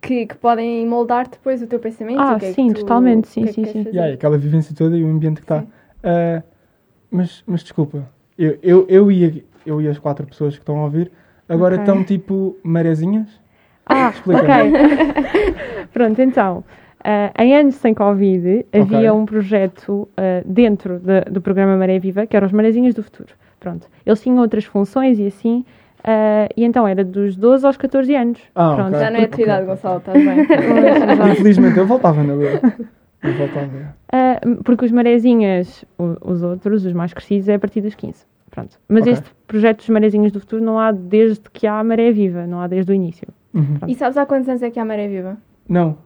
[0.01, 2.21] que, que podem moldar depois o teu pensamento.
[2.21, 3.89] Ah, o que é que sim, tu- totalmente, sim, que é que sim, sim.
[3.91, 5.61] e aquela vivência toda e o ambiente que está.
[5.61, 5.67] Sim.
[6.03, 6.43] Ah,
[7.09, 10.83] mas, mas desculpa, eu, eu, eu, e, eu e as quatro pessoas que estão a
[10.83, 11.11] ouvir
[11.49, 11.83] agora Ok.
[11.83, 13.42] estão tipo marezinhas?
[13.85, 15.87] Ah, ok.
[15.93, 16.63] Pronto, então,
[17.03, 19.21] ah, em anos sem Covid, havia Ok.
[19.21, 23.29] um projeto ah, dentro da- do programa Maré Viva, que eram os Marezinhos do Futuro.
[23.59, 23.87] Pronto.
[24.05, 25.65] Eles tinham outras funções e assim,
[26.03, 28.39] ah, e então era dos 12 aos 14 anos.
[28.55, 28.87] Ah, Pronto.
[28.89, 28.99] ok.
[28.99, 29.65] Já não é a tua idade.
[29.65, 30.39] Gonçalo, estás bem.
[31.31, 32.61] Infelizmente eu voltava na boa.
[33.23, 33.95] Eu voltava.
[34.11, 38.25] Ah, porque os marezinhas, os outros, os mais crescidos, é a partir dos 15.
[38.51, 38.77] Pronto.
[38.87, 39.13] Mas Ok.
[39.13, 42.67] este projeto dos marezinhos do futuro não há desde que há maré viva, não há
[42.67, 43.27] desde o início.
[43.53, 43.77] Uhum.
[43.87, 45.37] E sabes há quantos anos é que há Maré Viva?
[45.69, 45.97] Não.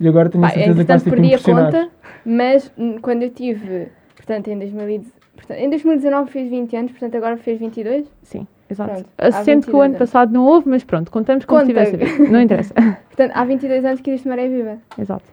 [0.00, 1.88] E agora tenho a Pá, certeza que vais que perdi a conta,
[2.24, 5.04] mas quando eu tive, portanto em, 2000,
[5.36, 8.06] portanto, em 2019 fez 20 anos, portanto agora fez 22.
[8.22, 8.90] Sim, exato.
[8.92, 9.98] Pronto, há Sendo que o 22 ano anos.
[9.98, 11.96] passado não houve, mas pronto, contamos como se tivesse.
[12.28, 12.74] Não interessa.
[13.08, 14.78] Portanto, há 22 anos que existe Maré Viva.
[14.98, 15.24] exato.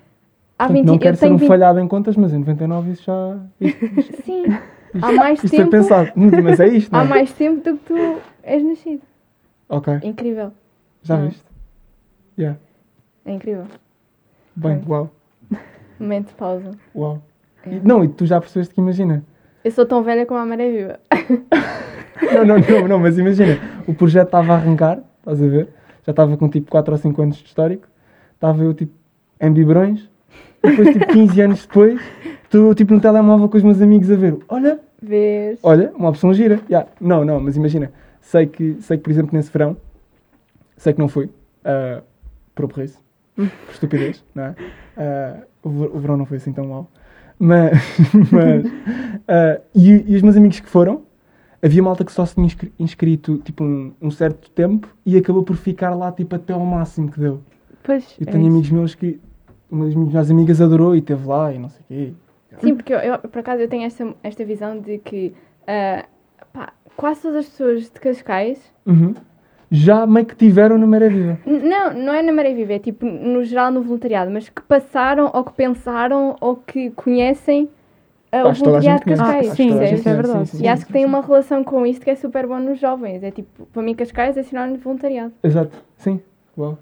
[0.60, 2.38] Há Portanto, 20, não eu quero ser tenho um 20 falhado em contas, mas em
[2.38, 3.38] 99 isso já.
[3.60, 4.44] Isto, Sim,
[5.02, 5.72] há mais isto tempo.
[5.72, 6.12] pensado.
[6.16, 7.08] Mas é isto, não Há é?
[7.08, 9.02] mais tempo do que tu és nascido.
[9.70, 10.52] Ok, Incrível.
[11.04, 11.28] Já Não.
[11.28, 11.44] viste?
[12.38, 12.60] Yeah.
[13.26, 13.66] É incrível.
[14.56, 15.10] Bem, uau,
[16.00, 16.72] Momento de pausa.
[16.96, 17.22] uau.
[17.66, 17.80] É.
[17.84, 19.24] Não, e tu já percebeste que imagina.
[19.64, 21.00] Eu sou tão velha como a Maré Viva.
[22.34, 25.68] Não, não, não, não, mas imagina, o projeto estava a arrancar, estás a ver?
[26.06, 27.88] Já estava com tipo 4 ou 5 anos de histórico,
[28.36, 28.94] estava eu tipo
[29.40, 30.08] em biberões,
[30.64, 32.00] e depois tipo 15 anos depois,
[32.44, 35.60] estou tipo no telemóvel com os meus amigos a ver, olha, Vês?
[35.64, 36.60] olha, uma opção gira.
[36.70, 36.88] Yeah.
[37.02, 39.76] Não, não, mas imagina, sei que, sei que por exemplo nesse verão,
[40.82, 41.30] sei que não fui,
[41.64, 42.02] ah,
[42.56, 43.00] por aborreço,
[43.36, 44.56] por estupidez, não é?
[44.98, 46.90] Ah, o, ver- o verão não foi assim tão mal.
[47.40, 47.72] Mas,
[48.32, 48.66] mas
[49.28, 51.04] ah, e, e os meus amigos que foram,
[51.62, 55.44] havia malta que só se tinha inscri- inscrito tipo um, um certo tempo e acabou
[55.44, 57.42] por ficar lá tipo até ao máximo que deu.
[57.84, 59.20] Pois, Eu é tenho amigos meus que
[59.70, 62.14] uma das minhas amigas adorou e esteve lá e não sei o quê.
[62.60, 65.34] Sim, porque eu, eu, por acaso eu tenho esta, esta visão de que
[65.68, 66.06] ah,
[66.52, 69.14] pá, quase todas as pessoas de Cascais Uhum.
[69.74, 71.40] Já meio que tiveram na Maré Viva.
[71.46, 75.32] Não, não é na Maré Viva, é tipo no geral no voluntariado, mas que passaram
[75.34, 77.70] ou que pensaram ou que conhecem
[78.34, 79.16] uh, o voluntariado de.
[79.16, 79.52] Cascais.
[79.52, 80.50] Ah, sim, isso é verdade.
[80.50, 83.24] sim, E acho que tem uma relação com isto que é super bom nos jovens.
[83.24, 85.32] É tipo, para mim Cascais é sinónimo de voluntariado.
[85.42, 86.20] Exato, sim.
[86.58, 86.78] Uau.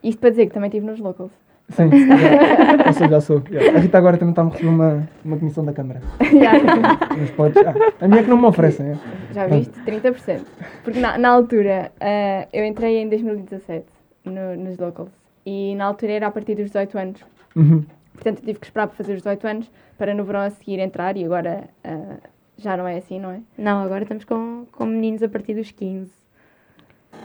[0.00, 1.32] Isto para dizer que também estive nos locals.
[1.70, 3.42] Sim, já, já sou, já sou.
[3.50, 3.78] Yeah.
[3.78, 6.00] A Rita agora também está a me receber uma, uma comissão da Câmara.
[7.18, 7.56] Mas podes.
[7.64, 8.90] Ah, a minha é que não me oferecem.
[8.90, 8.96] É.
[9.32, 9.72] Já viste?
[9.82, 10.40] 30%.
[10.82, 13.84] Porque na, na altura, ah, eu entrei em 2017
[14.24, 15.10] no- nos locals.
[15.46, 17.20] E na altura era a partir dos 18 anos.
[17.56, 17.84] Uhum.
[18.14, 20.78] Portanto, eu tive que esperar para fazer os 18 anos para no verão a seguir
[20.78, 22.16] entrar e agora ah,
[22.58, 23.40] já não é assim, não é?
[23.56, 26.10] Não, agora estamos com, com meninos a partir dos 15.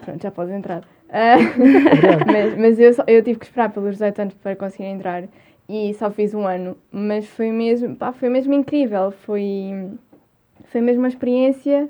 [0.04, 0.84] Pronto, já podes entrar.
[1.16, 2.26] Obrigado.
[2.28, 5.24] mas mas eu, só- eu tive que esperar pelos 18 anos para conseguir entrar
[5.70, 6.78] e só fiz um ano.
[6.92, 9.12] Mas foi mesmo, pá, foi mesmo incrível.
[9.12, 9.92] Foi,
[10.66, 11.90] foi mesmo uma experiência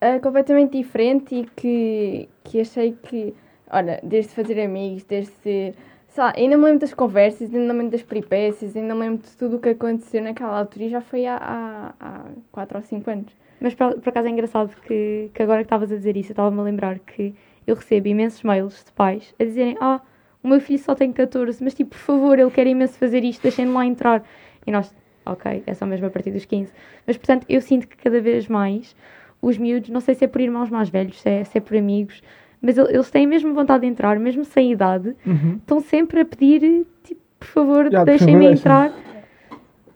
[0.00, 3.34] ah, completamente diferente e que, que achei que,
[3.70, 5.74] olha, desde fazer amigos, desde.
[6.08, 9.22] Sei lá, ainda me lembro das conversas, ainda me lembro das peripécias, ainda me lembro
[9.26, 12.84] de tudo o que aconteceu naquela altura e já foi há, há, há 4 ou
[12.84, 13.32] 5 anos.
[13.60, 16.34] Mas por, por acaso é engraçado que, que agora que estavas a dizer isso, eu
[16.34, 17.34] estava-me a lembrar que
[17.66, 20.00] eu recebo imensos mails de pais a dizerem: Ah,
[20.42, 23.42] o meu filho só tem 14, mas tipo, por favor, ele quer imenso fazer isto,
[23.42, 24.24] deixem-no lá entrar.
[24.66, 24.94] E nós,
[25.24, 26.72] ok, é só mesmo a partir dos 15.
[27.06, 28.94] Mas portanto, eu sinto que cada vez mais
[29.40, 31.76] os miúdos, não sei se é por irmãos mais velhos, se é, se é por
[31.76, 32.22] amigos,
[32.60, 35.56] mas el- eles têm mesmo vontade de entrar, mesmo sem idade, Uhum.
[35.60, 38.46] estão sempre a pedir, tipo, por favor, deixem-me deixem-me.
[38.52, 38.92] entrar.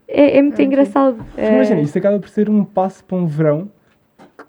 [0.09, 1.17] É, é muito engraçado.
[1.37, 3.71] Mas Imagina, Eh, isso acaba por ser um passo para um verão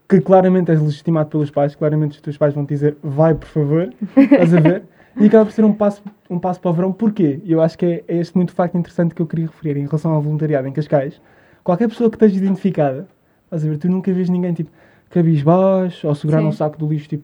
[0.08, 3.48] que claramente és legitimado pelos pais, claramente os teus pais vão te dizer vai, por
[3.48, 4.84] favor, estás a ver?
[5.20, 6.94] E acaba por ser um passo, um passo para o verão.
[6.94, 7.42] Porquê?
[7.46, 10.12] Eu acho que é, é este muito facto interessante que eu queria referir em relação
[10.12, 11.20] ao voluntariado em Cascais.
[11.64, 13.08] Qualquer pessoa que esteja identificada,
[13.46, 14.70] estás a ver, tu nunca vês ninguém tipo
[15.10, 16.46] cabisbaixo ou segurar Sim.
[16.46, 17.24] num saco do lixo tipo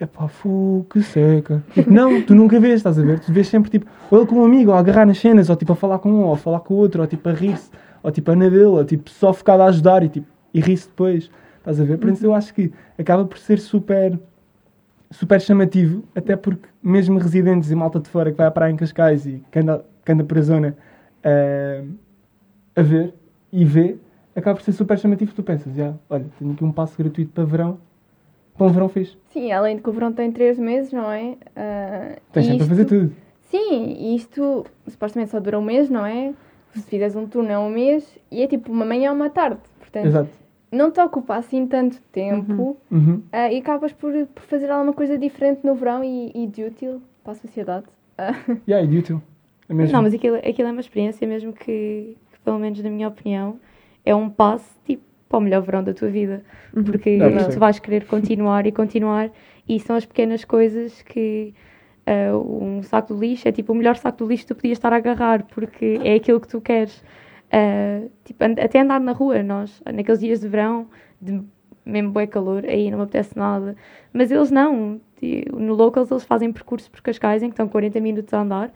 [0.00, 1.62] epá, fu, que seca.
[1.74, 3.20] Tipo, não, tu nunca vês, estás a ver?
[3.20, 5.56] Tu vês sempre tipo, ou ele com um amigo, ou a agarrar nas cenas, ou
[5.56, 7.70] tipo a falar com um, ou a falar com o outro, ou tipo a rir-se,
[8.02, 10.88] ou tipo a na dele, ou tipo só focado a ajudar e tipo, e ri-se
[10.88, 11.30] depois.
[11.68, 11.98] Estás a ver?
[11.98, 14.18] Por isso eu acho que acaba por ser super
[15.10, 18.76] super chamativo, até porque mesmo residentes e malta de fora que vai à praia em
[18.76, 20.76] Cascais e que anda, que anda por a zona
[21.22, 21.84] eh,
[22.74, 23.14] a ver
[23.52, 23.96] e vê,
[24.34, 25.34] acaba por ser super chamativo.
[25.34, 27.78] Tu pensas, já, olha, tenho aqui um passo gratuito para verão,
[28.56, 29.16] para um verão fixe.
[29.30, 31.36] Sim, além de que o verão tem 3 meses, não é?
[31.54, 33.12] Ah, Tens sempre a fazer isto- tudo.
[33.50, 36.32] Sim, e isto supostamente só dura um mês, não é?
[36.74, 39.58] Se fizeres um turno é um mês e é tipo uma manhã ou uma tarde.
[39.78, 40.30] Portanto, Exato.
[40.70, 43.22] Não te ocupa assim tanto tempo Uhum.
[43.32, 47.02] ah, e acabas por, por fazer alguma coisa diferente no verão e, e de útil
[47.22, 47.86] para a sociedade.
[48.16, 48.34] Ah,
[48.68, 49.22] Yeah, é útil.
[49.68, 49.92] É mesmo.
[49.96, 53.58] Não, mas aquilo, aquilo é uma experiência mesmo que, que, pelo menos na minha opinião,
[54.04, 56.42] é um passo tipo para o melhor verão da tua vida.
[56.72, 57.52] Porque Ah, percebo.
[57.54, 59.30] tu vais querer continuar e continuar
[59.68, 61.52] e são as pequenas coisas que
[62.06, 64.78] ah, um saco de lixo é tipo o melhor saco de lixo que tu podias
[64.78, 67.02] estar a agarrar porque é aquilo que tu queres.
[67.50, 70.86] Ah, tipo, and- até andar na rua, nós, naqueles dias de verão,
[71.20, 71.42] de
[71.84, 73.74] mesmo bom calor, aí não me apetece nada.
[74.12, 75.00] Mas eles não.
[75.52, 78.72] No Locals eles fazem percursos por Cascais em que estão 40 minutos a andar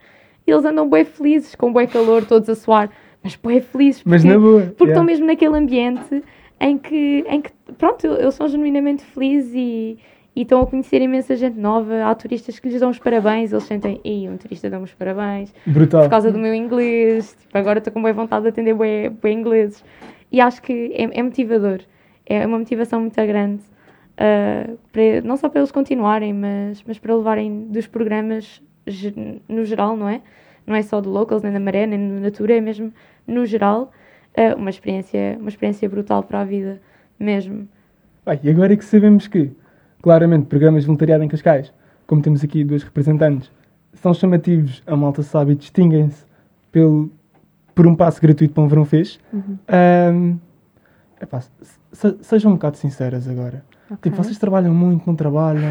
[0.46, 2.90] e eles andam bem felizes, com bem calor, todos a suar,
[3.22, 4.61] mas bem felizes porque, boa.
[4.62, 4.92] porque yeah.
[4.92, 6.22] estão mesmo naquele ambiente
[6.61, 9.98] em que, em que pronto, eles são genuinamente felizes e,
[10.35, 12.05] e estão a conhecer imensa gente nova.
[12.07, 15.53] Há turistas que lhes dão os parabéns, eles sentem, e um turista dá-me os parabéns
[15.66, 16.03] Brutal.
[16.05, 17.37] por causa do meu inglês.
[17.38, 19.85] Tipo, agora estou com boa vontade de atender bem, bem ingleses.
[20.31, 21.81] E acho que é, é motivador.
[22.25, 23.62] É uma motivação muito grande.
[24.16, 28.62] ah, para- não só para eles continuarem, mas, mas para levarem dos programas
[29.49, 30.21] no geral, não é?
[30.66, 32.92] Não é só do Locals, nem da Maré, nem do Natura, é mesmo
[33.27, 33.90] no geral
[34.37, 36.81] ah, uma, experiência, uma experiência brutal para a vida,
[37.18, 37.68] mesmo.
[38.25, 39.51] Bem, e agora é que sabemos que,
[40.03, 41.73] claramente, programas de voluntariado em Cascais,
[42.07, 43.51] como temos aqui duas representantes,
[43.95, 46.25] são chamativos, a malta sabe e distinguem-se
[46.73, 47.11] pelo,
[47.75, 49.19] por um passo gratuito para um verão fez.
[49.33, 50.38] Uhum.
[51.21, 51.51] Epá, se-
[51.93, 53.65] se- sejam um bocado sinceras agora.
[53.91, 54.11] Ok.
[54.11, 55.71] Tipo, vocês trabalham muito, não trabalham?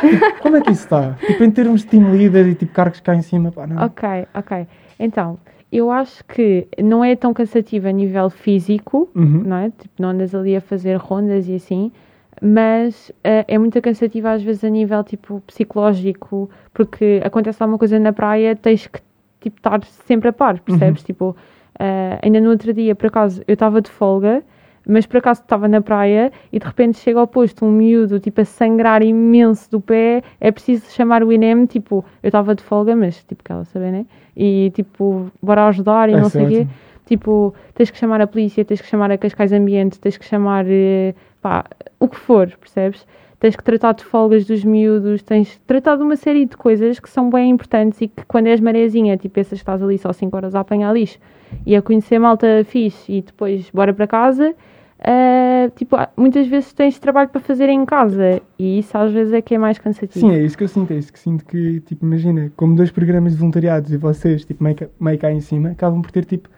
[0.00, 1.14] Tipo, como é que isso está?
[1.26, 3.82] Tipo, em termos de team leader e tipo cargos cá em cima, pá, não.
[3.84, 4.66] Ok, ok.
[4.98, 5.38] Então,
[5.72, 9.42] eu acho que não é tão cansativo a nível físico, Uhum.
[9.46, 9.70] não é?
[9.70, 11.92] Tipo, não andas ali a fazer rondas e assim,
[12.40, 17.98] mas eh, é muito cansativo às vezes a nível tipo psicológico, porque acontece alguma coisa
[17.98, 19.00] na praia, tens que
[19.40, 21.02] tipo, estar sempre a par, percebes?
[21.02, 21.36] Tipo,
[21.78, 24.42] eh, ainda no outro dia, por acaso, eu estava de folga,
[24.86, 28.40] mas por acaso estava na praia e de repente chega ao posto um miúdo tipo
[28.40, 32.96] a sangrar imenso do pé, é preciso chamar o INEM, tipo, eu estava de folga,
[32.96, 34.06] mas tipo, que ela sabe, né?
[34.36, 36.66] E tipo, bora ajudar e não Essa sei é o quê.
[37.06, 40.64] Tipo, tens que chamar a polícia, tens que chamar a Cascais Ambiente, tens que chamar,
[40.68, 41.64] eh, pá,
[41.98, 43.06] o que for, percebes?
[43.38, 47.00] Tens que tratar de folgas dos miúdos, tens que tratar de uma série de coisas
[47.00, 50.12] que são bem importantes e que quando és marezinha, tipo, pensas que estás ali só
[50.12, 51.18] 5 horas a apanhar lixo
[51.64, 54.54] e a conhecer malta fixe e depois bora para casa,
[55.02, 59.40] eh, tipo, muitas vezes tens trabalho para fazer em casa e isso às vezes é
[59.40, 60.26] que é mais cansativo.
[60.26, 62.90] Sim, é isso que eu sinto, é isso que sinto que, tipo, imagina, como dois
[62.90, 66.50] programas de voluntariados e vocês, tipo, meio cá em cima, acabam por ter, tipo,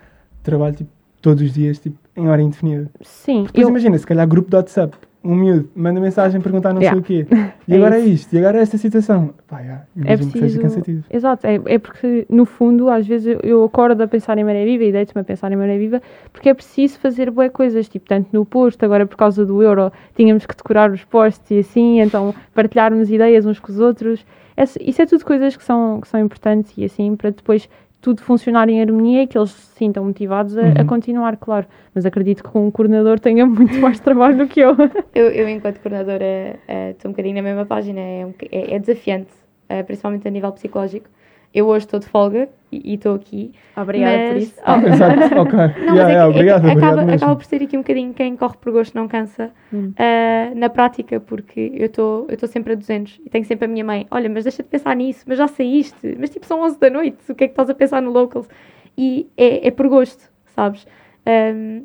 [0.42, 0.90] trabalho, tipo,
[1.20, 2.90] todos os dias, tipo, em hora indefinida.
[3.00, 6.82] Sim, Depois eu, imagina, se calhar grupo de WhatsApp, um miúdo, manda mensagem perguntar não
[6.82, 7.00] Yeah.
[7.04, 7.26] sei o quê,
[7.68, 8.08] e É agora é isso.
[8.24, 9.32] isto, e agora é esta situação.
[9.46, 10.60] Pá, yeah, É imagino que seja preciso.
[10.60, 11.04] cansativo.
[11.10, 14.82] Exato, é, é porque no fundo às vezes eu, acordo a pensar em maré viva
[14.84, 18.28] e deito-me a pensar em maré viva porque é preciso fazer boas coisas, tipo, tanto
[18.32, 22.34] no posto, agora por causa do euro tínhamos que decorar os postos e assim, então
[22.52, 24.26] partilharmos ideias uns com os outros.
[24.56, 27.68] Essa- isso é tudo coisas que são, que são importantes e assim, para depois
[28.02, 30.86] tudo funcionar em harmonia e que eles se sintam motivados a, a Uhum.
[30.86, 31.66] continuar, claro.
[31.94, 34.76] Mas acredito que um coordenador tenha muito mais trabalho do que eu.
[35.14, 36.24] Eu, eu enquanto coordenadora,
[36.68, 39.30] eh, estou um bocadinho na mesma página, é, um é, é desafiante,
[39.68, 41.08] eh, principalmente a nível psicológico.
[41.54, 43.52] Eu hoje estou de folga e estou aqui.
[43.76, 44.60] Obrigada por mas- isso.
[44.66, 45.52] Oh, Exato, ok.
[45.52, 47.16] Não, yeah, é yeah, é obrigado, obrigado acaba, mesmo.
[47.16, 49.92] acaba por ser aqui um bocadinho quem corre por gosto não cansa Hum.
[49.98, 53.68] ah, na prática, porque eu estou eu estou sempre a 200 e tenho sempre a
[53.68, 56.78] minha mãe: olha, mas deixa de pensar nisso, mas já saíste, mas tipo são 11
[56.80, 58.48] da noite, o que é que estás a pensar no locals?
[58.96, 60.86] E é, é por gosto, sabes?
[61.26, 61.82] Ahm,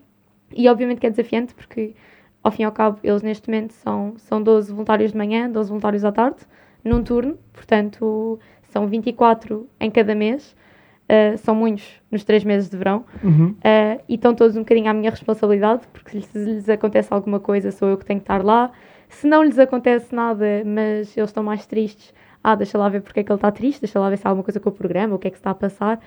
[0.55, 1.93] e obviamente que é desafiante, porque
[2.41, 5.67] ao fim e ao cabo eles neste momento são, são 12 voluntários de manhã, 12
[5.69, 6.37] voluntários à tarde,
[6.83, 10.55] num turno, portanto são 24 em cada mês.
[11.09, 13.05] ah, são muitos nos três meses de verão.
[13.23, 13.49] Uhum.
[13.49, 17.71] Uh, e estão todos um bocadinho à minha responsabilidade, porque se lhes acontece alguma coisa,
[17.71, 18.71] sou eu que tenho que estar lá.
[19.07, 23.21] Se não lhes acontece nada, mas eles estão mais tristes, ah, deixa lá ver porque
[23.21, 25.15] é que ele está triste, deixa lá ver se há alguma coisa com o programa,
[25.15, 25.99] o que é que está a passar.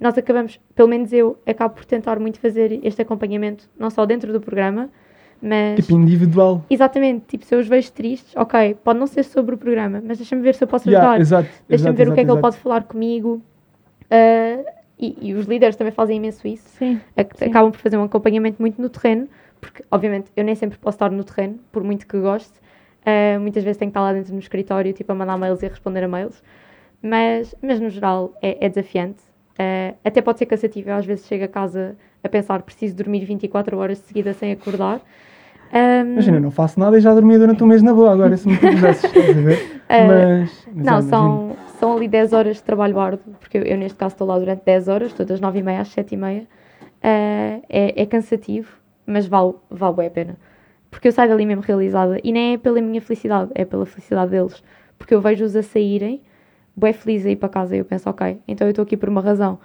[0.00, 4.32] Nós acabamos, pelo menos eu, acabo por tentar muito fazer este acompanhamento, não só dentro
[4.32, 4.90] do programa,
[5.40, 5.76] mas.
[5.76, 6.64] Tipo individual.
[6.68, 10.18] Exatamente, tipo, se eu os vejo tristes, ok, pode não ser sobre o programa, mas
[10.18, 11.02] deixa-me ver se eu posso ajudar.
[11.02, 11.48] Yeah, exato.
[11.68, 13.42] Deixa-me exato, ver o que é que ele exato, pode falar comigo.
[14.10, 14.64] Ah,
[14.98, 16.68] e, e os líderes também fazem imenso isso.
[16.70, 17.00] Sim.
[17.34, 17.44] Sim.
[17.46, 19.28] Acabam por fazer um acompanhamento muito no terreno,
[19.60, 22.58] porque, obviamente, eu nem sempre posso estar no terreno, por muito que goste.
[23.06, 25.66] Ah, muitas vezes tenho que estar lá dentro no escritório, tipo, a mandar mails e
[25.66, 26.42] a responder a mails.
[27.00, 29.22] Mas, mas no geral, é, é desafiante.
[29.58, 30.90] Ah, até pode ser cansativo.
[30.90, 34.52] Eu, às vezes, chego a casa a pensar, preciso dormir 24 horas de seguida sem
[34.52, 35.00] acordar.
[35.72, 38.36] Ah, Imagina, eu não faço nada e já dormia durante um mês na boa, agora
[38.36, 39.82] se me pusesses, estás a ver?
[39.88, 40.68] Ah, Mas.
[40.74, 43.96] mas Não, é, são, são ali 10 horas de trabalho árduo, porque eu, eu, neste
[43.98, 46.46] caso estou lá durante 10 horas, estou das 9h30 às 7h30.
[47.02, 48.70] Ah, é, é cansativo,
[49.06, 50.36] mas vale, vale bem a pena.
[50.90, 54.30] Porque eu saio dali mesmo realizada, e nem é pela minha felicidade, é pela felicidade
[54.30, 54.62] deles.
[54.98, 56.20] Porque eu vejo-os a saírem,
[56.78, 59.08] bem felizes a ir para casa, e eu penso, ok, então eu estou aqui por
[59.08, 59.58] uma razão.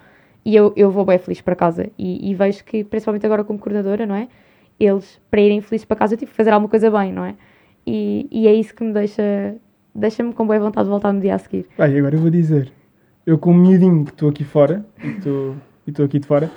[0.44, 1.88] E eu, eu vou bem feliz para casa.
[1.98, 4.28] E, e vejo que, principalmente agora como coordenadora, não é?
[4.78, 7.34] Eles, para irem felizes para casa, eu tive que fazer alguma coisa bem, não é?
[7.86, 9.54] E, e é isso que me deixa,
[9.94, 11.66] deixa-me com boa vontade de voltar no dia a seguir.
[11.78, 12.70] Bem, agora eu vou dizer.
[13.24, 15.54] Eu, como miudinho que estou aqui fora, e estou-
[15.86, 16.50] e estou aqui de fora,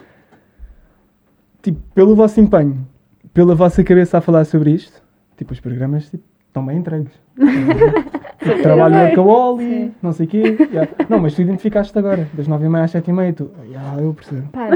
[1.61, 2.85] tipo, pelo vosso empenho,
[3.33, 5.01] pela vossa cabeça a falar sobre isto,
[5.37, 7.13] tipo, os programas tipo, estão bem entregues.
[8.61, 10.57] Trabalho no Acaboli, não sei o quê.
[10.71, 10.91] yeah.
[11.09, 13.51] Não, mas tu identificaste agora, das 9h30 às 7h30, tu.
[13.65, 14.47] Yeah, eu percebo.
[14.49, 14.69] Pá,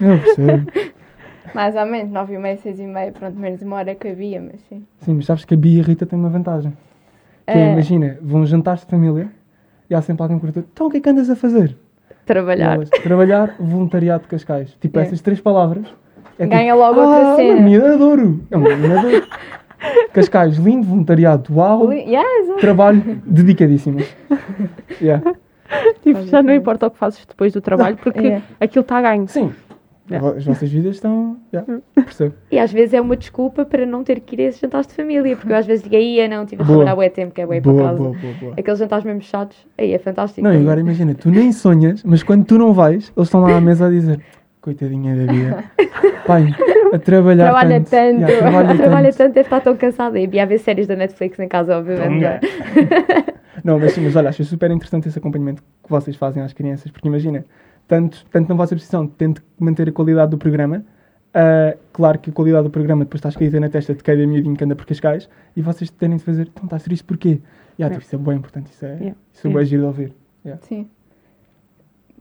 [0.00, 0.70] Eu percebo.
[1.54, 4.40] mais ou menos, 9 e meia, 6 e meia, pronto, menos uma hora que havia,
[4.40, 4.84] mas sim.
[4.98, 6.72] Sim, mas sabes que a Bia e a Rita têm uma vantagem.
[7.46, 7.72] Que é, É.
[7.72, 9.28] imagina, vão jantares de família
[9.88, 11.76] e há sempre alguém que pergunta: então o que é que andas a fazer?
[12.26, 12.74] Trabalhar.
[12.74, 14.76] elas, trabalhar, voluntariado de Cascais.
[14.80, 15.02] Tipo, É.
[15.02, 15.86] essas três palavras.
[16.38, 18.40] É Ganha tipo, logo outra ah, cena." Uma menina adoro.
[18.50, 19.26] É uma menina adoro.
[20.12, 21.92] Cascais, lindo, voluntariado, uau.
[21.92, 22.60] Yeah, exato.
[22.60, 23.98] Trabalho dedicadíssimo.
[25.00, 25.34] Yeah.
[26.02, 28.42] Tipo, já não importa o que fazes depois do trabalho, porque É.
[28.60, 29.26] aquilo está a ganho.
[29.28, 29.52] Sim.
[30.10, 30.36] Yeah.
[30.36, 31.36] As vossas vidas estão.
[31.54, 32.34] Yeah, percebo.
[32.50, 34.94] E às vezes é uma desculpa para não ter que ir a esses jantares de
[34.94, 37.46] família, porque eu às vezes digo, aí não, tive a trabalhar bué tempo, que é
[37.46, 37.98] bué para Boa, casa.
[38.02, 38.54] boa, boa, boa.
[38.58, 40.42] Aqueles jantares mesmo chatos, aí é fantástico.
[40.42, 43.56] Não, e agora imagina, tu nem sonhas, mas quando tu não vais, eles estão lá
[43.56, 44.20] à mesa a dizer:
[44.60, 45.64] Coitadinha da Bia.
[46.26, 46.54] Pai,
[46.92, 47.90] a trabalhar Trabalha tanto.
[47.90, 48.20] tanto.
[48.20, 49.16] Yeah, trabalha Trabalha tanto.
[49.18, 50.18] tanto, deve estar tão cansada.
[50.18, 52.12] E havia a ver séries da Netflix em casa, obviamente.
[52.14, 52.40] Tonga.
[53.64, 56.90] Não, mas sim, mas olha, acho super interessante esse acompanhamento que vocês fazem às crianças,
[56.90, 57.44] porque imagina,
[57.86, 60.82] tanto, tanto na vossa posição, tento manter a qualidade do programa,
[61.34, 64.56] ah, claro que a qualidade do programa depois está escrita na testa de cada miudinho
[64.56, 67.40] que anda por Cascais, e vocês terem de fazer, então estás triste porquê?
[67.78, 69.16] E ah, tipo, isso é bem importante, isso é, Yeah.
[69.32, 69.58] isso é Yeah.
[69.60, 70.12] bem giro de ouvir.
[70.62, 70.88] Sim.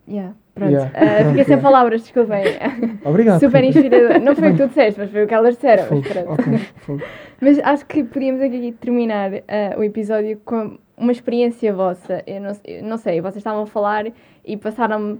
[0.10, 0.72] Yeah, pronto.
[0.72, 1.62] Yeah, Ah, pronto, fiquei sem yeah.
[1.62, 2.44] palavras, desculpem.
[3.06, 3.40] Obrigado.
[3.40, 4.20] Super inspirador.
[4.22, 5.84] Não foi o que tu disseste, mas foi o que elas disseram.
[5.90, 6.32] Mas, Fogo, pronto.
[6.42, 7.02] ok, fogo.
[7.42, 12.22] Mas acho que podíamos aqui terminar ah, o episódio com uma experiência vossa.
[12.28, 14.08] Eu não, eu não sei, vocês estavam a falar
[14.44, 15.20] e passaram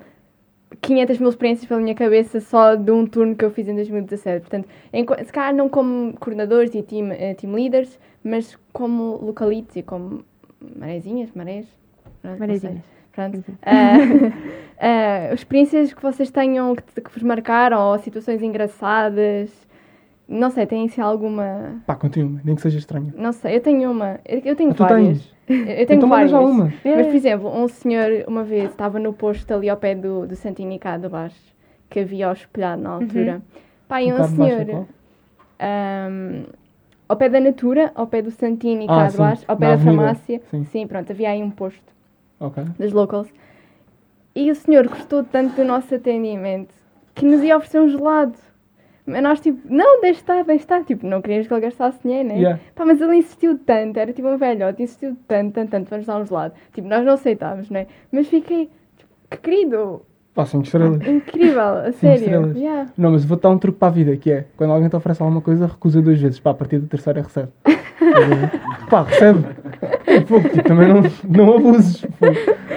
[0.82, 4.42] 500 mil experiências pela minha cabeça só de um turno que eu fiz em 2017.
[4.42, 9.76] Portanto, enqu- se calhar não como coordenadores e team, eh, team leaders, mas como localites
[9.78, 10.24] e como
[10.76, 11.66] marezinhas, marés.
[12.22, 12.36] Sei.
[12.38, 12.99] Marezinhas.
[13.30, 13.44] Pronto.
[13.66, 13.98] Ah,
[14.80, 19.50] ah, experiências que vocês tenham que, que vos marcaram ou situações engraçadas.
[20.28, 21.82] Não sei, têm se alguma.
[21.88, 23.12] Pá, continua, nem que seja estranho.
[23.18, 24.20] Não sei, eu tenho uma.
[24.26, 25.08] Eu, eu tenho Ah, tu várias.
[25.08, 25.34] tens?
[25.50, 26.32] Eu eu tenho então várias.
[26.32, 26.72] já uma.
[26.86, 30.36] Mas, por exemplo, um senhor, uma vez, estava no posto ali ao pé do, do
[30.36, 31.36] Santini cá baixo,
[31.90, 33.42] que havia ao espelhado na altura.
[33.88, 34.86] Pá, e Um um senhor,
[37.10, 39.66] ao pé da Natura, ao pé do Santini cá Ah, de sim, baixo, ao pé
[39.66, 40.42] na da avenida, farmácia.
[40.72, 40.86] sim.
[40.86, 41.82] pronto, havia aí um posto
[42.40, 42.64] Ok.
[42.78, 43.28] das locals.
[44.36, 46.74] E o senhor gostou tanto do nosso atendimento
[47.16, 48.34] que nos ia oferecer um gelado.
[49.06, 50.84] Mas nós, tipo, não, deixa estar, deixa estar.
[50.84, 52.36] Tipo, não queríamos que ele gastasse dinheiro, né?
[52.36, 52.60] Yeah.
[52.76, 56.06] Pá, mas ele insistiu tanto, era tipo um velhote, insistiu tanto, tanto, tanto para nos
[56.06, 56.54] dar um gelado.
[56.74, 57.88] Tipo, nós não aceitámos, né?
[58.12, 61.06] Mas fiquei, tipo, que querido, Pá, cinco estrelas.
[61.08, 62.56] incrível, a sério.
[62.56, 62.92] Yeah.
[62.96, 65.24] Não, mas vou-te dar um truque para a vida, que é, quando alguém te oferece
[65.24, 66.40] alguma coisa, recusa duas vezes.
[66.40, 67.50] Pá, a partir da terceira recebe.
[68.90, 69.44] Pá, recebe.
[70.28, 72.06] Pô, tipo, também não, não abuses.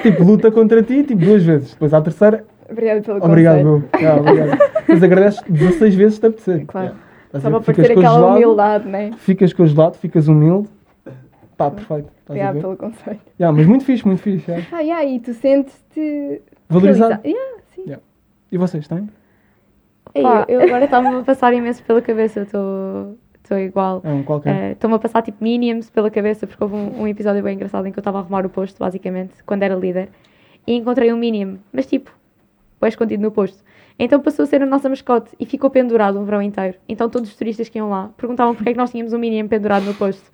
[0.02, 1.72] Tipo, luta contra ti, tipo, duas vezes.
[1.72, 3.88] Depois à terceira, Obrigado pelo obrigado, conselho.
[3.92, 4.00] meu.
[4.00, 4.58] Yeah, obrigado.
[4.88, 6.66] Mas agradeces 16 vezes te apetecer.
[6.66, 6.86] Claro.
[6.88, 7.02] Yeah.
[7.26, 7.60] Estás Só a para?
[7.60, 9.10] Ficas parecer o aquela gelado, humildade, né?
[9.18, 10.68] Ficas com o gelado, ficas humilde.
[11.56, 12.08] Pá, perfeito.
[12.26, 13.20] Obrigado pelo conselho.
[13.38, 14.50] Yeah, mas muito fixe, muito fixe.
[14.50, 14.68] yeah.
[14.72, 17.20] Ah, yeah, e tu sentes-te Valorizado.
[17.26, 17.96] Yeah, sim.
[18.50, 19.08] E vocês têm?
[20.14, 24.00] Ei, eu, eu agora estava-me a passar imenso pela cabeça, eu estou estou igual.
[24.04, 24.54] É um qualquer.
[24.54, 27.86] Eh, Estou-me a passar tipo minions pela cabeça, porque houve um, um episódio bem engraçado
[27.86, 30.08] em que eu estava a arrumar o posto, basicamente, quando era líder,
[30.66, 32.10] e encontrei um minion, mas tipo,
[32.78, 33.62] foi escondido no posto.
[33.98, 36.76] Então passou a ser a nossa mascote e ficou pendurado um verão inteiro.
[36.88, 39.46] Então todos os turistas que iam lá perguntavam porque é que nós tínhamos um minion
[39.48, 40.30] pendurado no posto.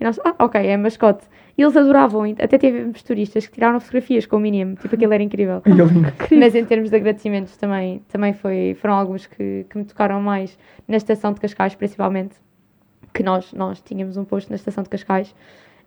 [0.00, 1.24] E nós, ah, ok, é mascote.
[1.56, 5.22] E eles adoravam, até tivemos turistas que tiraram fotografias com o Minimo, tipo, aquilo era
[5.24, 5.60] incrível.
[5.66, 9.84] E ele- Mas em termos de agradecimentos também, também foi, foram alguns que, que me
[9.84, 12.36] tocaram mais na estação de Cascais, principalmente,
[13.12, 15.34] que nós, nós tínhamos um posto na estação de Cascais,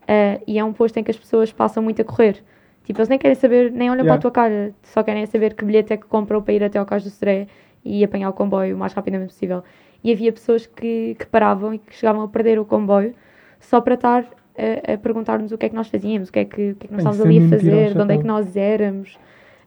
[0.07, 2.43] eh, e é um posto em que as pessoas passam muito a correr.
[2.83, 4.07] Tipo, eles nem querem saber, nem olham Yeah.
[4.07, 6.79] para a tua cara, só querem saber que bilhete é que compram para ir até
[6.79, 7.47] ao Cais do Sodré
[7.85, 9.63] e apanhar o comboio o mais rapidamente possível.
[10.03, 13.13] E havia pessoas que, que paravam e que chegavam a perder o comboio
[13.59, 14.25] só para estar
[14.57, 16.85] a, a perguntar-nos o que é que nós fazíamos, o que é que, o que,
[16.85, 19.19] é que nós Bem, estávamos é ali a fazer, de onde é que nós éramos.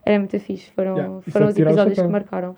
[0.04, 0.70] Era muito fixe.
[0.72, 2.56] Foram, Yeah, foram é os episódios que marcaram.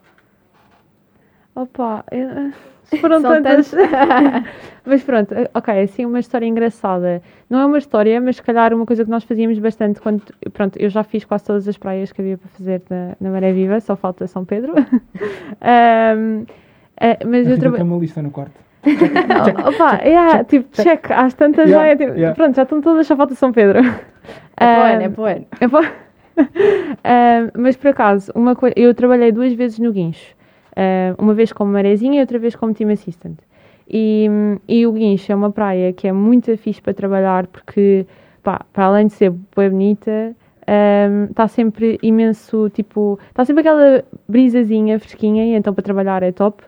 [1.55, 2.53] Opa, eu-
[3.01, 3.73] foram São tantas.
[4.87, 7.21] mas pronto, ok, assim uma história engraçada.
[7.51, 10.23] Não é uma história, mas se calhar uma coisa que nós fazíamos bastante quando.
[10.53, 13.53] Pronto, eu já fiz quase todas as praias que havia para fazer na, na Maré
[13.53, 14.75] Viva, só falta São Pedro.
[15.61, 16.45] Ahm,
[17.01, 17.85] eh, mas eu trabalhei.
[17.85, 18.61] tem uma lista no quarto.
[18.87, 22.35] Oh, Opa, yeah, tipo, check, às tantas Yeah, já é tipo, yeah.
[22.37, 23.81] pronto, já estão todas, só falta São Pedro.
[24.59, 25.07] É ano, é
[25.61, 25.83] eu vou-
[27.05, 30.35] Ahm, mas por acaso, uma coi- eu trabalhei duas vezes no Guincho.
[30.77, 33.39] Ahm, uma vez como marezinha e outra vez como team assistant.
[33.89, 34.29] E,
[34.69, 38.07] e o Guincho é uma praia que é muito fixe para trabalhar porque,
[38.43, 40.37] pá, para além de ser bem bonita,
[41.31, 46.63] está sempre imenso, tipo, está sempre aquela brisazinha fresquinha e então para trabalhar é top.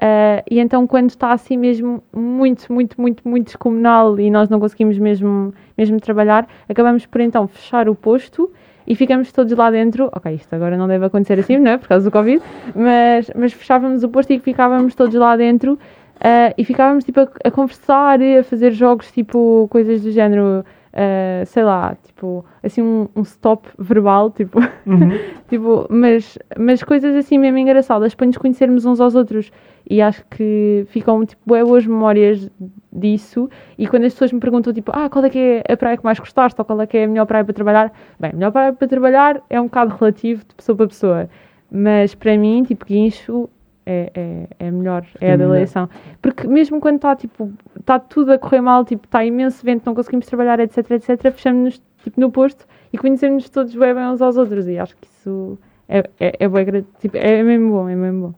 [0.00, 4.58] Ah, e então quando está assim mesmo muito, muito, muito, muito descomunal e nós não
[4.58, 8.50] conseguimos mesmo, mesmo trabalhar, acabamos por então fechar o posto
[8.86, 10.10] e ficamos todos lá dentro.
[10.12, 11.78] Ok, isto agora não deve acontecer assim, não é?
[11.78, 12.42] Por causa do Covid,
[12.74, 15.78] mas, mas fechávamos o posto e ficávamos todos lá dentro
[16.20, 20.64] ah, e ficávamos tipo a, a conversar, a fazer jogos tipo coisas do género.
[20.94, 25.10] Ah, sei lá, tipo, assim um, um stop verbal, tipo, Uhum.
[25.48, 29.52] Tipo, mas, mas coisas assim mesmo engraçadas para nos conhecermos uns aos outros.
[29.88, 32.50] E acho que ficam tipo, boas memórias
[32.92, 33.50] disso.
[33.76, 36.04] E quando as pessoas me perguntam, tipo, ah, qual é que é a praia que
[36.04, 36.60] mais gostaste?
[36.60, 37.92] Ou qual é que é a melhor praia para trabalhar?
[38.18, 41.30] Bem, a melhor praia para trabalhar é um bocado relativo de pessoa para pessoa.
[41.70, 43.48] Mas para mim, tipo, guincho
[43.86, 45.88] é, é, é melhor, é a da eleição.
[46.22, 49.94] Porque mesmo quando está, tipo, está tudo a correr mal, tipo, está imenso vento, não
[49.94, 54.36] conseguimos trabalhar, etc, etc, fechamos-nos, tipo, no posto e conhecemos todos bem, bem uns aos
[54.36, 54.66] outros.
[54.68, 58.34] E acho que isso é, é, é, gra- tipo, é mesmo bom, é mesmo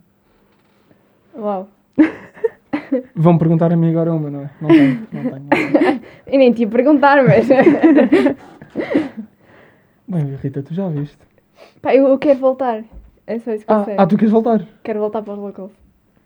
[1.34, 1.40] bom.
[1.42, 1.68] Uau.
[3.14, 4.50] Vão perguntar a mim agora uma, não é?
[4.60, 5.32] Não tenho, não tenho.
[5.34, 6.00] Não tenho.
[6.26, 7.46] Eu nem te ia perguntar, mas.
[10.08, 11.18] Bem, Rita, tu já viste.
[11.82, 12.82] Pá, eu, eu quero voltar.
[13.26, 13.94] É só isso que eu Ah, sei.
[13.98, 14.62] ah, tu queres voltar?
[14.82, 15.72] Quero voltar para os locals.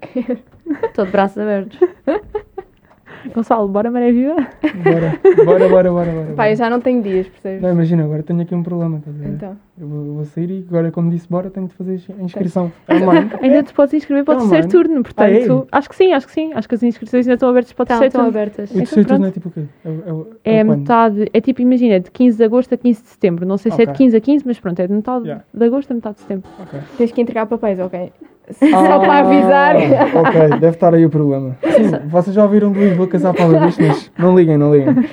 [0.84, 1.78] Estou de braços abertos.
[3.34, 4.34] Gonçalo, bora maré viva?
[4.34, 6.10] Bora, bora, bora, bora.
[6.12, 7.60] bora, Pá, eu já não tenho dias, percebes?
[7.60, 9.28] Não, imagina, agora tenho aqui um problema, ver?
[9.28, 9.56] Então.
[9.81, 12.71] Eu vou, eu vou sair e agora, como disse, bora, tenho de fazer a inscrição
[12.90, 13.31] online.
[13.40, 16.27] Ainda te podes inscrever para o Não, terceiro turno, portanto, Ah, acho que sim, acho
[16.27, 16.53] que sim.
[16.55, 18.38] Acho que as inscrições ainda estão abertas para o Estão, terceiro estão turno.
[18.38, 18.71] abertas.
[18.71, 19.19] O terceiro pronto.
[19.21, 19.62] turno é tipo o quê?
[19.85, 22.77] É, o- é, o- É é metade, é tipo, imagina, de 15 de agosto a
[22.77, 23.47] 15 de setembro.
[23.47, 24.05] Não sei se é de Ok.
[24.05, 25.45] 15 a 15, mas pronto, é de metade Yeah.
[25.55, 26.51] de agosto a metade de setembro.
[26.99, 28.12] Tens que entregar papéis, ok?
[28.53, 29.77] Só para avisar.
[29.77, 31.57] Ah, ok, deve estar aí o problema.
[31.62, 34.93] Sim, vocês já ouviram de Lisboa casar para a bicho, mas não liguem, não liguem.
[34.95, 35.09] Pronto.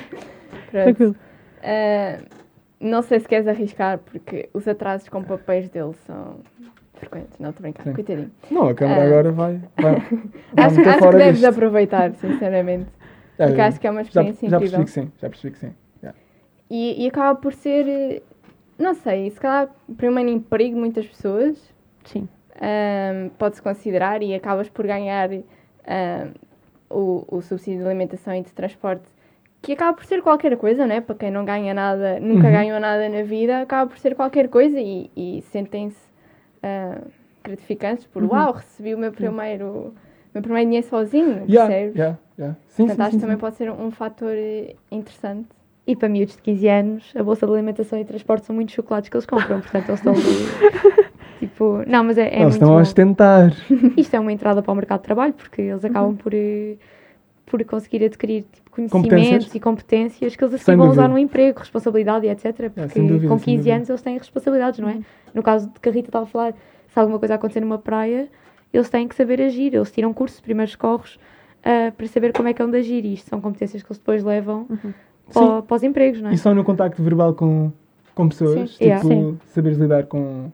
[0.70, 1.16] Tranquilo.
[1.62, 2.18] Ah,
[2.80, 6.36] não sei se queres arriscar, porque os atrasos com papéis dele são
[6.94, 7.38] frequentes.
[7.38, 7.82] Não, estou a brincar.
[7.84, 7.92] Sim.
[7.94, 8.30] Coitadinho.
[8.50, 9.06] Não, a câmara Ah.
[9.06, 9.60] agora vai.
[9.80, 9.94] vai,
[10.52, 11.52] vai Acho, acho que deves disto.
[11.52, 12.90] aproveitar, sinceramente.
[13.38, 14.78] Já, Porque acho que é uma já, experiência já incrível.
[14.80, 15.74] percebi que sim, já percebi que sim.
[16.02, 16.14] Já.
[16.70, 18.22] E, e acaba por ser, eh,
[18.78, 21.72] não sei, se calhar primeiro emprego de muitas pessoas,
[22.04, 22.28] Sim.
[22.60, 26.32] ahm, pode-se considerar e acabas por ganhar ahm,
[26.90, 29.04] o, o subsídio de alimentação e de transporte,
[29.60, 31.00] que acaba por ser qualquer coisa, né?
[31.00, 32.52] Para quem não ganha nada, nunca Uhum.
[32.52, 35.98] ganhou nada na vida, acaba por ser qualquer coisa e, e sentem-se
[36.62, 36.98] ah,
[37.44, 38.30] gratificantes por Uhum.
[38.30, 39.92] uau, recebi o meu primeiro,
[40.34, 41.96] meu primeiro dinheiro sozinho, Yeah, percebes?
[41.96, 42.56] yeah, yeah.
[42.68, 43.40] Sim, Portanto, sim, acho sim, que também sim.
[43.40, 45.48] pode ser um fator eh, interessante.
[45.86, 49.08] E para miúdos de 15 anos, a bolsa de alimentação e transporte são muitos chocolates
[49.08, 51.08] que eles compram, portanto eles estão ali.
[51.40, 52.80] tipo, não, mas é, é Eles muito estão a bom.
[52.82, 53.52] ostentar.
[53.96, 56.76] Isto é uma entrada para o mercado de trabalho, porque eles acabam por, eh,
[57.48, 59.54] por conseguir adquirir tipo, conhecimentos Competências.
[59.54, 62.70] e competências que eles a Sem seguir vão usar no emprego, responsabilidade e etc.
[62.70, 63.76] Porque sem dúvida, com sem 15 dúvida.
[63.76, 64.98] anos eles têm responsabilidades, não é?
[65.34, 66.54] No caso de que a Rita estava a falar,
[66.88, 68.28] se alguma coisa acontecer numa praia,
[68.72, 71.18] eles têm que saber agir, eles tiram cursos, primeiros corros,
[71.64, 73.04] ah, para saber como é que é onde agir.
[73.04, 74.66] E isto são competências que eles depois levam
[75.32, 76.34] para, para os empregos, não é?
[76.34, 77.72] E só no contacto verbal com,
[78.14, 78.74] com pessoas, Sim.
[78.74, 79.04] tipo, Yeah.
[79.04, 79.38] Sim.
[79.46, 80.50] saberes lidar com,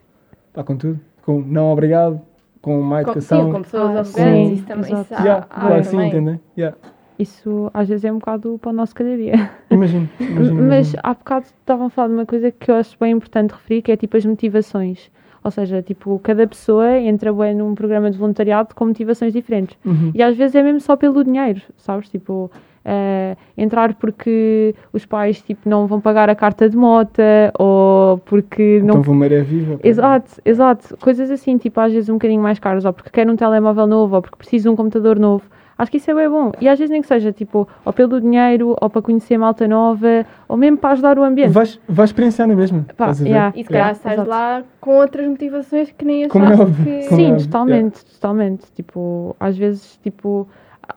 [0.52, 0.98] pá, com tudo.
[1.22, 2.20] Com não obrigado,
[2.60, 3.46] com má educação.
[3.46, 6.08] sim, com pessoas Ah, arrogantes, isso também isso há, Yeah, há claro, sim, também.
[6.08, 6.40] entendem?
[6.56, 6.76] Yeah.
[7.18, 9.50] Isso às vezes é um bocado para o nosso cada dia.
[9.70, 10.38] Imagino, imagino.
[10.40, 11.00] Mas imagino.
[11.02, 13.92] há bocado estavam a falar de uma coisa que eu acho bem importante referir, que
[13.92, 15.10] é tipo as motivações.
[15.42, 19.76] Ou seja, tipo, cada pessoa entra bem num programa de voluntariado com motivações diferentes.
[19.84, 20.10] Uhum.
[20.14, 22.08] E às vezes é mesmo só pelo dinheiro, sabes?
[22.08, 22.50] Tipo,
[22.82, 28.80] eh, entrar porque os pais tipo, não vão pagar a carta de mota ou porque
[28.80, 29.78] não Então vou maré viva.
[29.82, 30.96] Exato, exato.
[30.98, 34.16] Coisas assim, tipo, às vezes um bocadinho mais caras, ou porque quero um telemóvel novo,
[34.16, 35.44] ou porque preciso de um computador novo.
[35.76, 36.52] Acho que isso é bem bom.
[36.60, 40.24] E às vezes nem que seja, tipo, ou pelo dinheiro, ou para conhecer malta nova,
[40.48, 41.50] ou mesmo para ajudar o ambiente.
[41.50, 42.86] Vais, vais experienciar na mesma.
[42.96, 43.52] Pá, yeah.
[43.56, 44.30] E se calhar Yeah, estás exato.
[44.30, 46.82] lá com outras motivações que nem Como é achaste que...
[46.82, 47.46] como é Sim, óbvio.
[47.46, 48.72] totalmente, totalmente.
[48.72, 50.46] Tipo, às vezes, tipo,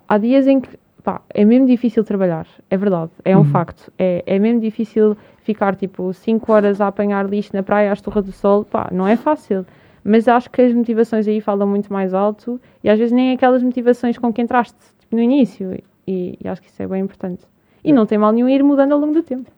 [0.07, 0.69] há dias em que,
[1.03, 3.45] pá, é mesmo difícil trabalhar, é verdade, é um Uhum.
[3.45, 3.91] facto.
[3.97, 8.25] É, é mesmo difícil ficar, tipo, 5 horas a apanhar lixo na praia às torres
[8.25, 9.65] do sol, pá, não é fácil.
[10.03, 13.61] Mas acho que as motivações aí falam muito mais alto e às vezes nem aquelas
[13.61, 15.77] motivações com que entraste tipo, no início.
[16.07, 17.45] E, e acho que isso é bem importante.
[17.83, 19.51] E não tem mal nenhum ir mudando ao longo do tempo.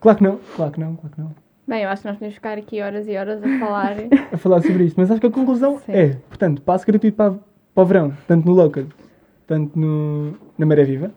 [0.00, 1.34] Claro que não, claro que não, claro que não.
[1.66, 3.96] Bem, eu acho que nós podemos ficar aqui horas e horas a falar.
[4.32, 4.96] A falar sobre isto.
[4.96, 5.92] Mas acho que a conclusão Sim.
[5.92, 7.32] é, portanto, passo gratuito para,
[7.74, 8.84] para o verão, tanto no local,
[9.46, 11.10] tanto no, na Maré Viva.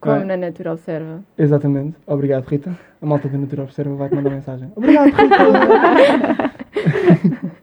[0.00, 0.24] como é?
[0.24, 1.22] na Natura Observa.
[1.36, 1.96] Exatamente.
[2.06, 2.74] Obrigado, Rita.
[3.02, 4.72] A malta da Natura Observa vai-te mandar mensagem.
[4.76, 5.38] Obrigado, Rita.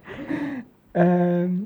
[0.95, 1.65] Ahm,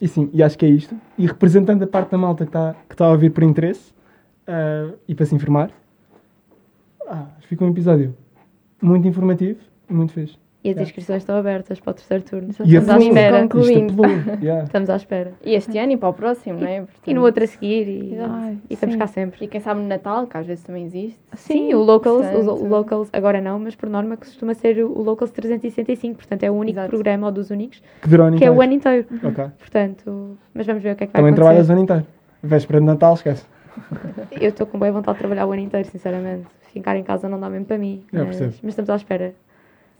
[0.00, 0.94] e sim, e acho que é isto.
[1.18, 3.92] E representando a parte da malta que está que está a ouvir por interesse
[4.46, 5.70] ah, e para se informar,
[7.08, 8.16] ah, acho que ficou um episódio
[8.80, 9.58] muito informativo
[9.90, 10.38] e muito fixe.
[10.68, 10.82] E as Yeah.
[10.82, 12.48] inscrições estão abertas para o terceiro turno.
[12.64, 13.42] E a Estamos à espera.
[13.42, 13.92] Concluindo.
[14.02, 14.64] apelou, yeah.
[14.64, 15.32] Estamos à espera.
[15.44, 16.84] E este ano e para o próximo, não é?
[17.06, 18.18] E no outro a seguir e.
[18.18, 18.98] Ai, e estamos sim.
[18.98, 19.44] cá sempre.
[19.44, 21.18] E quem sabe no Natal, que às vezes também existe.
[21.34, 25.00] Sim, o Locals, o, Portanto- o Locals, agora não, mas por norma costuma ser o,
[25.02, 26.90] Locals 365, portanto é o único Exato.
[26.90, 28.64] programa, ou dos únicos, Que durou o ano que é o inteiro.
[28.64, 29.06] ano inteiro.
[29.24, 29.44] Ok.
[29.58, 31.92] Portanto, mas vamos ver o que é que vai Também trabalhas acontecer.
[31.92, 32.06] o ano inteiro.
[32.42, 33.44] Véspera de Natal, esquece.
[34.40, 36.46] Eu estou com boa vontade de trabalhar o ano inteiro, sinceramente.
[36.72, 38.02] Ficar em casa não dá mesmo para mim.
[38.12, 39.34] Mas, mas estamos à espera.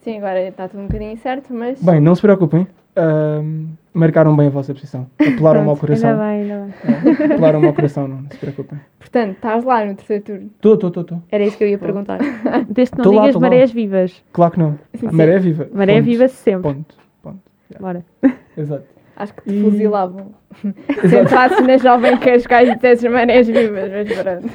[0.02, 1.82] Sim, agora está tudo um bocadinho certo, mas.
[1.82, 2.66] Bem, não se preocupem.
[2.96, 5.06] Ahm, marcaram bem a vossa posição.
[5.20, 6.10] Apelaram-me ao coração.
[6.20, 7.14] Ainda bem, ainda bem.
[7.30, 8.78] É, apelaram-me ao coração, não, não se preocupem.
[8.98, 10.50] Portanto, estás lá no terceiro turno.
[10.56, 11.22] Estou, estou, estou, estou.
[11.30, 12.18] Era isso que eu ia perguntar.
[12.68, 13.40] Desde que não Tô lá, digas lá.
[13.40, 14.24] marés vivas.
[14.32, 14.78] Claro que não.
[14.94, 15.08] Sim.
[15.12, 15.68] Maré viva.
[15.72, 16.04] Maré Ponto.
[16.04, 16.62] viva sempre.
[16.62, 16.94] Ponto.
[17.22, 17.38] Ponto.
[17.80, 18.04] Bora.
[18.56, 18.84] Exato.
[19.16, 20.26] Acho que te E- fuzilavam.
[20.62, 21.16] Se Exato.
[21.24, 24.48] entrasses na Jovem Cascais e dissesses manés vivas, mas pronto.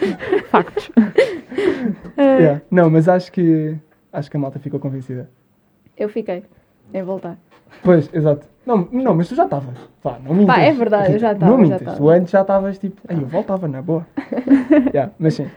[0.50, 0.92] Factos.
[2.18, 2.62] Yeah.
[2.72, 3.76] Não, mas acho que
[4.14, 5.30] acho que a malta ficou convencida.
[5.98, 6.44] Eu fiquei
[6.94, 7.38] em voltar.
[7.84, 8.48] Pois, exato.
[8.66, 9.78] Não, não mas tu já estavas.
[10.02, 10.56] Pá, não mintas.
[10.56, 11.98] Pá, é verdade, eu já estava, Não já mintas.
[11.98, 13.02] Tu antes já estavas tipo.
[13.08, 14.06] Ai, eu voltava na boa.
[14.94, 15.48] yeah, mas sim.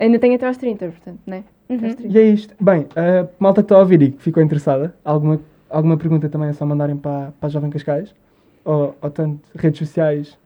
[0.00, 1.44] Ainda tenho até aos 30, portanto, não é?
[1.68, 2.06] 30.
[2.06, 2.54] E é isto.
[2.58, 6.48] Bem, a malta que está a ouvir e que ficou interessada, alguma, alguma pergunta também
[6.48, 8.14] é só mandarem para, para a Jovem Cascais,
[8.64, 10.38] ou, ou tanto redes sociais,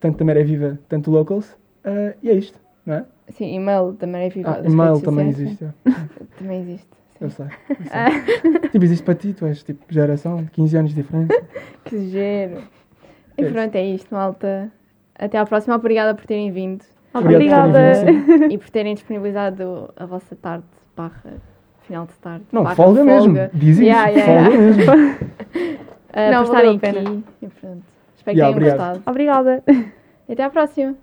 [0.00, 1.56] tanto da Maré Viva, tanto locals.
[1.84, 3.04] Ah, e é isto, não é?
[3.30, 4.58] Sim, e-mail também é viva.
[4.62, 5.64] Ah, e-mail também existe.
[5.64, 5.70] é.
[6.38, 6.88] Também existe.
[7.20, 7.36] Eu Sim.
[7.36, 7.46] sei.
[7.70, 8.60] eu sei.
[8.70, 11.32] tipo, existe para ti, tu és tipo geração de 15 anos de diferença.
[11.84, 12.62] Que giro.
[13.36, 14.70] E É pronto, é isto, malta.
[15.18, 15.76] Até à próxima.
[15.76, 18.44] Obrigada por terem vindo Obrigado por sim.
[18.50, 20.64] e por terem disponibilizado a vossa tarde
[20.96, 21.34] barra
[21.82, 22.44] final de tarde.
[22.50, 23.34] Não, barra folga mesmo.
[23.52, 23.82] Diz isso.
[23.82, 24.66] Yeah, yeah, folga yeah.
[24.66, 24.92] mesmo.
[26.12, 27.24] Ah, Não, por estarem aqui.
[27.42, 27.82] E pronto.
[28.16, 28.78] Espero Yeah, que tenham obrigado.
[28.78, 29.02] gostado.
[29.06, 29.62] Obrigada.
[30.28, 30.96] E até à próxima.